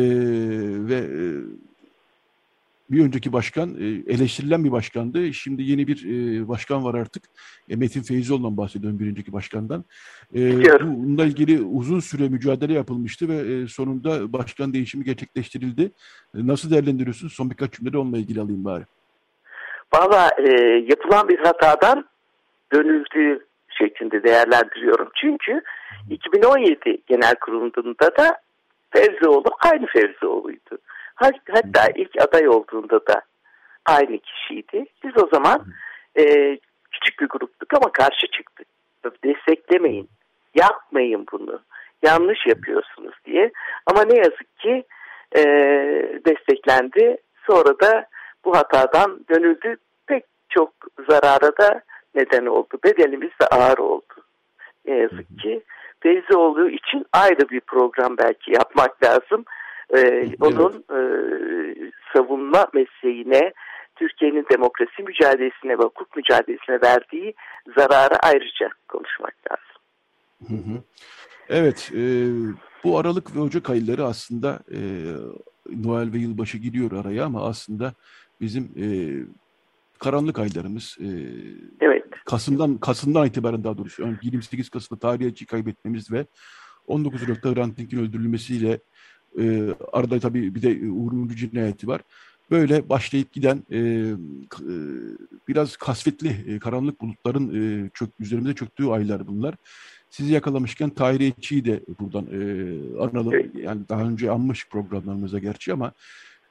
[0.88, 1.20] ve e,
[2.89, 5.33] bir önceki başkan e, eleştirilen bir başkandı.
[5.33, 7.23] Şimdi yeni bir e, başkan var artık.
[7.69, 9.83] E, Metin Feyzoğlu'ndan bahsediyorum bir önceki başkandan.
[10.81, 15.91] Bununla ilgili uzun süre mücadele yapılmıştı ve sonunda başkan değişimi gerçekleştirildi.
[16.33, 17.33] Nasıl değerlendiriyorsunuz?
[17.33, 18.83] Son birkaç cümlede onunla ilgili alayım bari.
[19.93, 20.51] Valla e,
[20.89, 22.05] yapılan bir hatadan
[22.73, 25.09] dönüldüğü şeklinde değerlendiriyorum.
[25.15, 25.61] Çünkü
[26.09, 28.38] 2017 genel kurulunda da
[28.91, 30.77] Fevzioğlu aynı Fevzioğlu'ydu.
[31.16, 33.22] Hatta ilk aday olduğunda da
[33.86, 34.86] aynı kişiydi.
[35.03, 35.66] Biz o zaman
[36.20, 36.24] e,
[36.91, 38.68] küçük bir gruptuk ama karşı çıktık.
[39.24, 40.09] Desteklemeyin,
[40.55, 41.61] yapmayın bunu,
[42.03, 43.51] yanlış yapıyorsunuz diye.
[43.86, 44.84] Ama ne yazık ki
[45.36, 45.43] e,
[46.26, 47.18] desteklendi.
[47.47, 48.05] Sonra da
[48.45, 49.78] bu hatadan dönüldü.
[50.07, 50.74] Pek çok
[51.09, 51.82] zarara da
[52.16, 52.78] neden oldu.
[52.84, 54.13] Bedelimiz de ağır oldu.
[54.86, 55.63] Ne yazık ki.
[56.36, 59.45] olduğu için ayrı bir program belki yapmak lazım
[59.93, 60.99] e, onun e,
[62.13, 63.53] savunma mesleğine,
[63.95, 67.33] Türkiye'nin demokrasi mücadelesine ve hukuk mücadelesine verdiği
[67.77, 69.65] zararı ayrıca konuşmak lazım.
[70.47, 70.83] Hı hı.
[71.49, 72.29] Evet, e,
[72.83, 74.79] bu Aralık ve Ocak ayları aslında e,
[75.86, 77.93] Noel ve yılbaşı gidiyor araya ama aslında
[78.41, 78.86] bizim e,
[79.99, 80.97] karanlık aylarımız.
[80.99, 81.07] E,
[81.81, 82.05] evet.
[82.25, 86.25] Kasım'dan Kasım'dan itibaren daha doğrusu 28 Kasım'da tarihçi kaybetmemiz ve
[86.88, 88.79] 19 Aralık'ta Hrant Dink'in öldürülmesiyle
[89.39, 92.01] e, arada tabii bir de Uğur Mumcu cinayeti var.
[92.51, 94.13] Böyle başlayıp giden e, e,
[95.47, 99.55] biraz kasvetli e, karanlık bulutların e, çök, üzerimize çöktüğü aylar bunlar.
[100.09, 102.39] Sizi yakalamışken Tahir Etçi'yi de buradan e,
[102.99, 103.33] analım.
[103.33, 103.55] Evet.
[103.55, 105.91] Yani daha önce anmış programlarımıza gerçi ama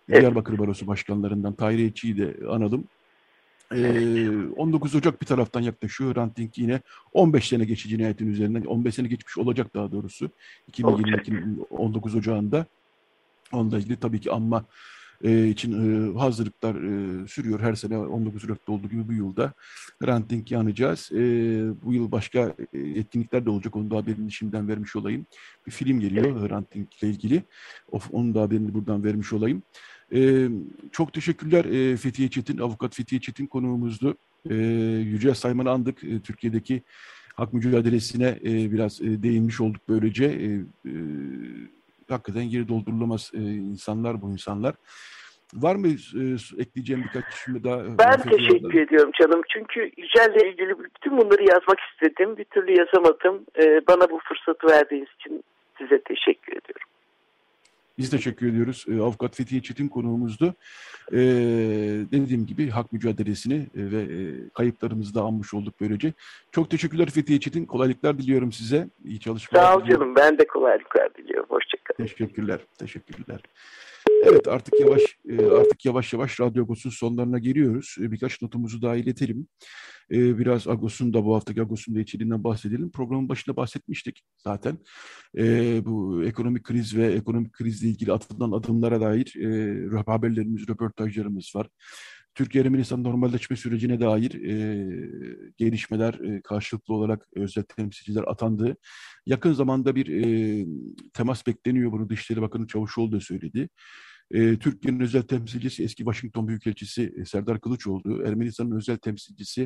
[0.09, 0.20] evet.
[0.20, 2.85] Diyarbakır Barosu başkanlarından Tahir Etçi'yi de analım.
[3.75, 6.14] Ee, 19 Ocak bir taraftan yaklaşıyor.
[6.14, 6.81] Hrant Dink yine
[7.12, 10.31] 15 sene geçici cinayetin üzerinden, 15 sene geçmiş olacak daha doğrusu.
[10.72, 12.66] 2022'nin 19 Ocağı'nda.
[13.53, 14.64] Onunla ilgili tabii ki anma
[15.25, 17.61] e, için e, hazırlıklar e, sürüyor.
[17.61, 19.53] Her sene 19 Ocak'ta olduğu gibi bu yılda
[20.03, 21.11] Hrant Dink'i anacağız.
[21.12, 21.19] E,
[21.85, 23.77] bu yıl başka e, etkinlikler de olacak.
[23.77, 25.27] Onu da haberini şimdiden vermiş olayım.
[25.67, 27.43] Bir film geliyor Dink ile ilgili.
[27.93, 29.62] Of, onun da haberini buradan vermiş olayım.
[30.15, 30.49] E,
[30.93, 34.17] çok teşekkürler e, Fethiye Çetin, avukat Fethiye Çetin konuğumuzdu.
[34.51, 34.55] E,
[35.05, 36.05] Yüce Sayman'ı andık.
[36.05, 36.83] E, Türkiye'deki
[37.35, 40.25] hak mücadelesine e, biraz e, değinmiş olduk böylece.
[40.25, 40.47] E,
[40.91, 40.95] e,
[42.09, 44.75] hakikaten geri doldurulamaz e, insanlar bu insanlar.
[45.55, 47.99] Var mı e, ekleyeceğim birkaç cümle daha?
[47.99, 49.43] Ben teşekkür ediyorum canım.
[49.53, 52.37] Çünkü Yücel'le ilgili bütün bunları yazmak istedim.
[52.37, 53.45] Bir türlü yazamadım.
[53.59, 55.45] E, bana bu fırsatı verdiğiniz için
[55.79, 56.89] size teşekkür ediyorum.
[57.99, 58.84] Biz teşekkür ediyoruz.
[58.88, 60.55] E, Avukat Fethiye Çetin konuğumuzdu.
[61.12, 61.18] E,
[62.12, 66.12] dediğim gibi hak mücadelesini e, ve e, kayıplarımızı da anmış olduk böylece.
[66.53, 67.66] Çok teşekkürler Fethiye Çetin.
[67.66, 68.88] Kolaylıklar diliyorum size.
[69.05, 70.16] İyi çalışmalar Sağ ol canım.
[70.16, 71.47] Ben de kolaylıklar diliyorum.
[71.49, 72.09] Hoşçakalın.
[72.09, 72.61] Teşekkürler.
[72.78, 73.40] Teşekkürler.
[74.27, 77.97] Evet artık yavaş e, artık yavaş yavaş Radyo Agos'un sonlarına geliyoruz.
[78.01, 79.47] E, birkaç notumuzu daha iletelim.
[80.11, 82.91] E, biraz Agos'un da bu haftaki Agos'un da içeriğinden bahsedelim.
[82.91, 84.79] Programın başında bahsetmiştik zaten.
[85.85, 89.35] Bu ekonomik kriz ve ekonomik krizle ilgili atılan adımlara dair
[90.07, 91.68] haberlerimiz, röportajlarımız var.
[92.35, 94.87] Türkiye-Ermenistan normalleşme sürecine dair e,
[95.57, 98.77] gelişmeler e, karşılıklı olarak özel temsilciler atandı.
[99.27, 100.66] Yakın zamanda bir e,
[101.12, 101.93] temas bekleniyor.
[101.93, 103.68] Bunu Dışişleri Bakanı Çavuşoğlu da söyledi.
[104.31, 108.22] E, Türkiye'nin özel temsilcisi eski Washington Büyükelçisi e, Serdar oldu.
[108.27, 109.62] Ermenistan'ın özel temsilcisi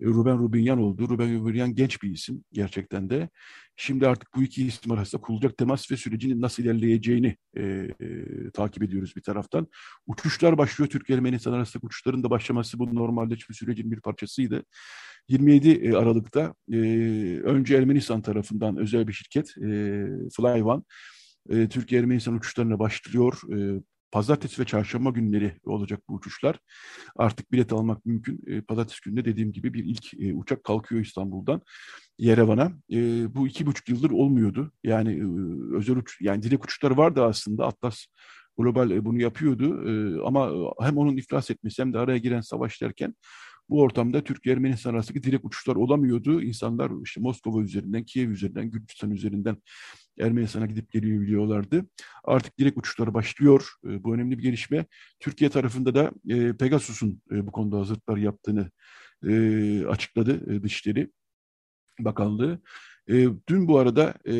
[0.00, 1.08] e, Ruben Rubinyan oldu.
[1.08, 3.28] Ruben Rubinyan genç bir isim gerçekten de.
[3.76, 8.24] Şimdi artık bu iki isim arasında kurulacak temas ve sürecinin nasıl ilerleyeceğini e, e,
[8.54, 9.66] takip ediyoruz bir taraftan.
[10.06, 10.90] Uçuşlar başlıyor.
[10.90, 14.64] Türkiye-Ermenistan arasında uçuşların da başlaması bu normalleşme sürecinin bir parçasıydı.
[15.28, 16.76] 27 e, Aralık'ta e,
[17.44, 19.68] önce Ermenistan tarafından özel bir şirket e,
[20.36, 20.82] Flyone
[21.50, 23.40] e, Türkiye-Ermenistan uçuşlarına başlıyor.
[23.56, 26.58] E, Pazartesi ve çarşamba günleri olacak bu uçuşlar.
[27.16, 28.40] Artık bilet almak mümkün.
[28.46, 31.62] E, pazartesi günde dediğim gibi bir ilk e, uçak kalkıyor İstanbul'dan
[32.18, 32.72] Yerevan'a.
[32.92, 32.96] E,
[33.34, 34.72] bu iki buçuk yıldır olmuyordu.
[34.84, 35.24] Yani e,
[35.76, 37.66] özel uç, yani direkt uçuşları vardı aslında.
[37.66, 38.06] Atlas
[38.58, 39.88] Global e, bunu yapıyordu.
[39.88, 43.14] E, ama hem onun iflas etmesi hem de araya giren savaş derken
[43.68, 46.42] bu ortamda Türkiye-Ermenistan arasındaki direkt uçuşlar olamıyordu.
[46.42, 49.56] İnsanlar işte Moskova üzerinden, Kiev üzerinden, Gürcistan üzerinden
[50.20, 51.86] Ermenistan'a gidip geliyor biliyorlardı.
[52.24, 53.72] Artık direkt uçuşlar başlıyor.
[53.84, 54.86] E, bu önemli bir gelişme.
[55.20, 58.70] Türkiye tarafında da e, Pegasus'un e, bu konuda hazırlıklar yaptığını
[59.28, 61.10] e, açıkladı e, Dışişleri
[62.00, 62.60] Bakanlığı.
[63.08, 63.14] E,
[63.48, 64.34] dün bu arada e,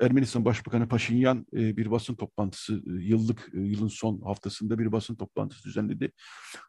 [0.00, 5.14] Ermenistan Başbakanı Paşinyan e, bir basın toplantısı, e, yıllık e, yılın son haftasında bir basın
[5.14, 6.12] toplantısı düzenledi.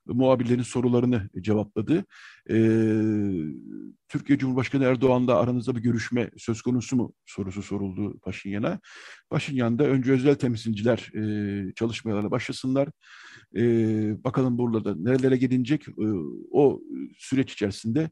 [0.06, 2.06] Muhabirlerin sorularını cevapladı.
[4.08, 8.80] Türkiye Cumhurbaşkanı Erdoğan'la aranızda bir görüşme söz konusu mu sorusu soruldu Paşinyan'a.
[9.30, 11.12] Paşinyan da önce özel temsilciler
[11.76, 12.90] çalışmalarına başlasınlar.
[14.24, 15.86] Bakalım burada nerelere gelinecek
[16.52, 16.82] o
[17.18, 18.10] süreç içerisinde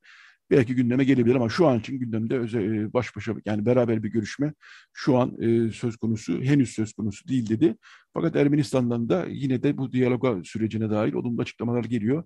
[0.51, 4.09] belki gündeme gelebilir ama şu an için gündemde özel, e, baş başa yani beraber bir
[4.09, 4.53] görüşme
[4.93, 7.75] şu an e, söz konusu henüz söz konusu değil dedi.
[8.13, 12.23] Fakat Ermenistan'dan da yine de bu diyaloga sürecine dair olumlu açıklamalar geliyor.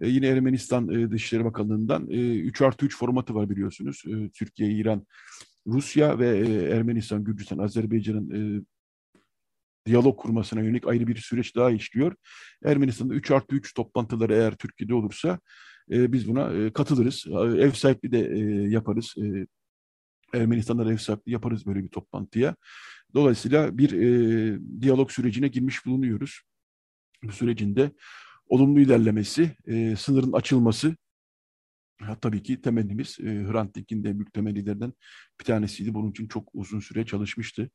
[0.00, 4.02] E, yine Ermenistan e, Dışişleri Bakanlığı'ndan e, 3 artı 3 formatı var biliyorsunuz.
[4.06, 5.06] E, Türkiye, İran,
[5.66, 8.62] Rusya ve e, Ermenistan, Gürcistan, Azerbaycan'ın e,
[9.86, 12.14] diyalog kurmasına yönelik ayrı bir süreç daha işliyor.
[12.64, 15.38] Ermenistan'da 3 artı 3 toplantıları eğer Türkiye'de olursa
[15.90, 17.24] e, biz buna e, katılırız.
[17.58, 19.14] Ev sahipliği de e, yaparız.
[19.18, 19.46] E,
[20.34, 22.56] Ermenistan'da ev sahipliği yaparız böyle bir toplantıya.
[23.14, 26.40] Dolayısıyla bir e, diyalog sürecine girmiş bulunuyoruz.
[27.22, 27.90] Bu sürecinde
[28.48, 30.96] olumlu ilerlemesi, e, sınırın açılması,
[32.02, 34.92] Ha, tabii ki temennimiz e, Hrant Dink'in de büyük temellilerinden
[35.40, 35.94] bir tanesiydi.
[35.94, 37.70] Bunun için çok uzun süre çalışmıştı.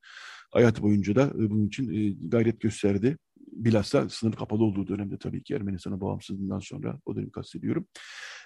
[0.50, 3.18] Hayat boyunca da e, bunun için e, gayret gösterdi
[3.56, 7.86] bilhassa sınır kapalı olduğu dönemde tabii ki Ermenistan'a bağımsızlığından sonra o dönemi kastediyorum.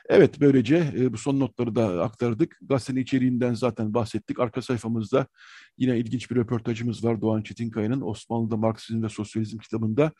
[0.08, 2.58] Evet böylece e, bu son notları da aktardık.
[2.62, 4.40] Gazetenin içeriğinden zaten bahsettik.
[4.40, 5.26] Arka sayfamızda
[5.78, 10.12] yine ilginç bir röportajımız var Doğan Çetinkaya'nın Osmanlı'da Marksizm ve Sosyalizm kitabında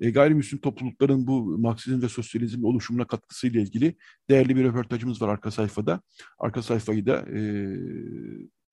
[0.00, 3.96] e, gayrimüslim toplulukların bu Marksizm ve Sosyalizm oluşumuna katkısıyla ilgili
[4.30, 6.00] değerli bir röportajımız var arka sayfada.
[6.38, 7.40] Arka sayfayı da e,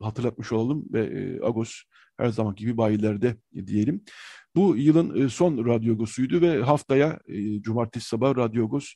[0.02, 1.82] hatırlatmış olalım ve e, Agos
[2.18, 3.36] her zaman gibi bayilerde
[3.68, 4.04] diyelim.
[4.56, 8.94] Bu yılın e, son radyogosuydu ve haftaya e, cumartesi sabah radyogos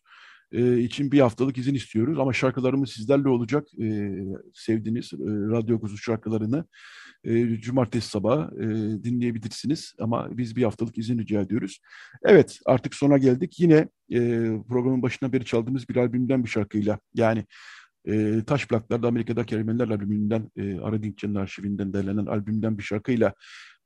[0.52, 2.20] e, için bir haftalık izin istiyoruz.
[2.20, 3.68] Ama şarkılarımız sizlerle olacak.
[4.54, 5.14] Sevdiğiniz
[5.52, 6.66] radyogosu şarkılarını
[7.60, 8.52] cumartesi sabah
[9.04, 9.94] dinleyebilirsiniz.
[10.00, 11.80] Ama biz bir haftalık izin rica ediyoruz.
[12.24, 13.60] Evet artık sona geldik.
[13.60, 13.88] Yine
[14.68, 17.46] programın başına beri çaldığımız bir albümden bir şarkıyla yani
[18.08, 23.34] e, Taş Plaklar'da Amerika'daki Ermeniler albümünden, e, Ara arşivinden derlenen albümden bir şarkıyla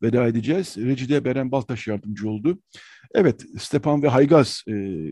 [0.01, 0.77] veda edeceğiz.
[0.77, 2.59] Recide Beren Baltaş yardımcı oldu.
[3.13, 5.05] Evet, Stepan ve Haygaz e,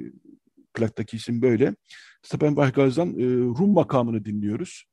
[0.73, 1.75] plaktaki isim böyle.
[2.23, 3.23] Stepan ve Haygaz'dan e,
[3.59, 4.83] Rum makamını dinliyoruz.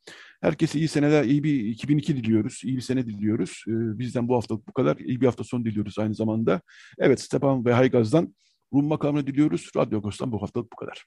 [0.40, 3.64] Herkese iyi seneler, iyi bir 2002 diliyoruz, iyi bir sene diliyoruz.
[3.68, 6.60] E, bizden bu hafta bu kadar, iyi bir hafta son diliyoruz aynı zamanda.
[6.98, 8.34] Evet, Stepan ve Haygaz'dan
[8.72, 9.70] Rum makamını diliyoruz.
[9.76, 11.06] Radyo Agos'tan bu hafta bu kadar.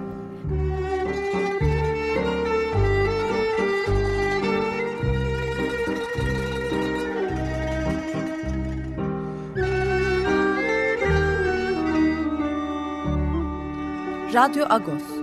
[14.31, 15.20] Radyo Agos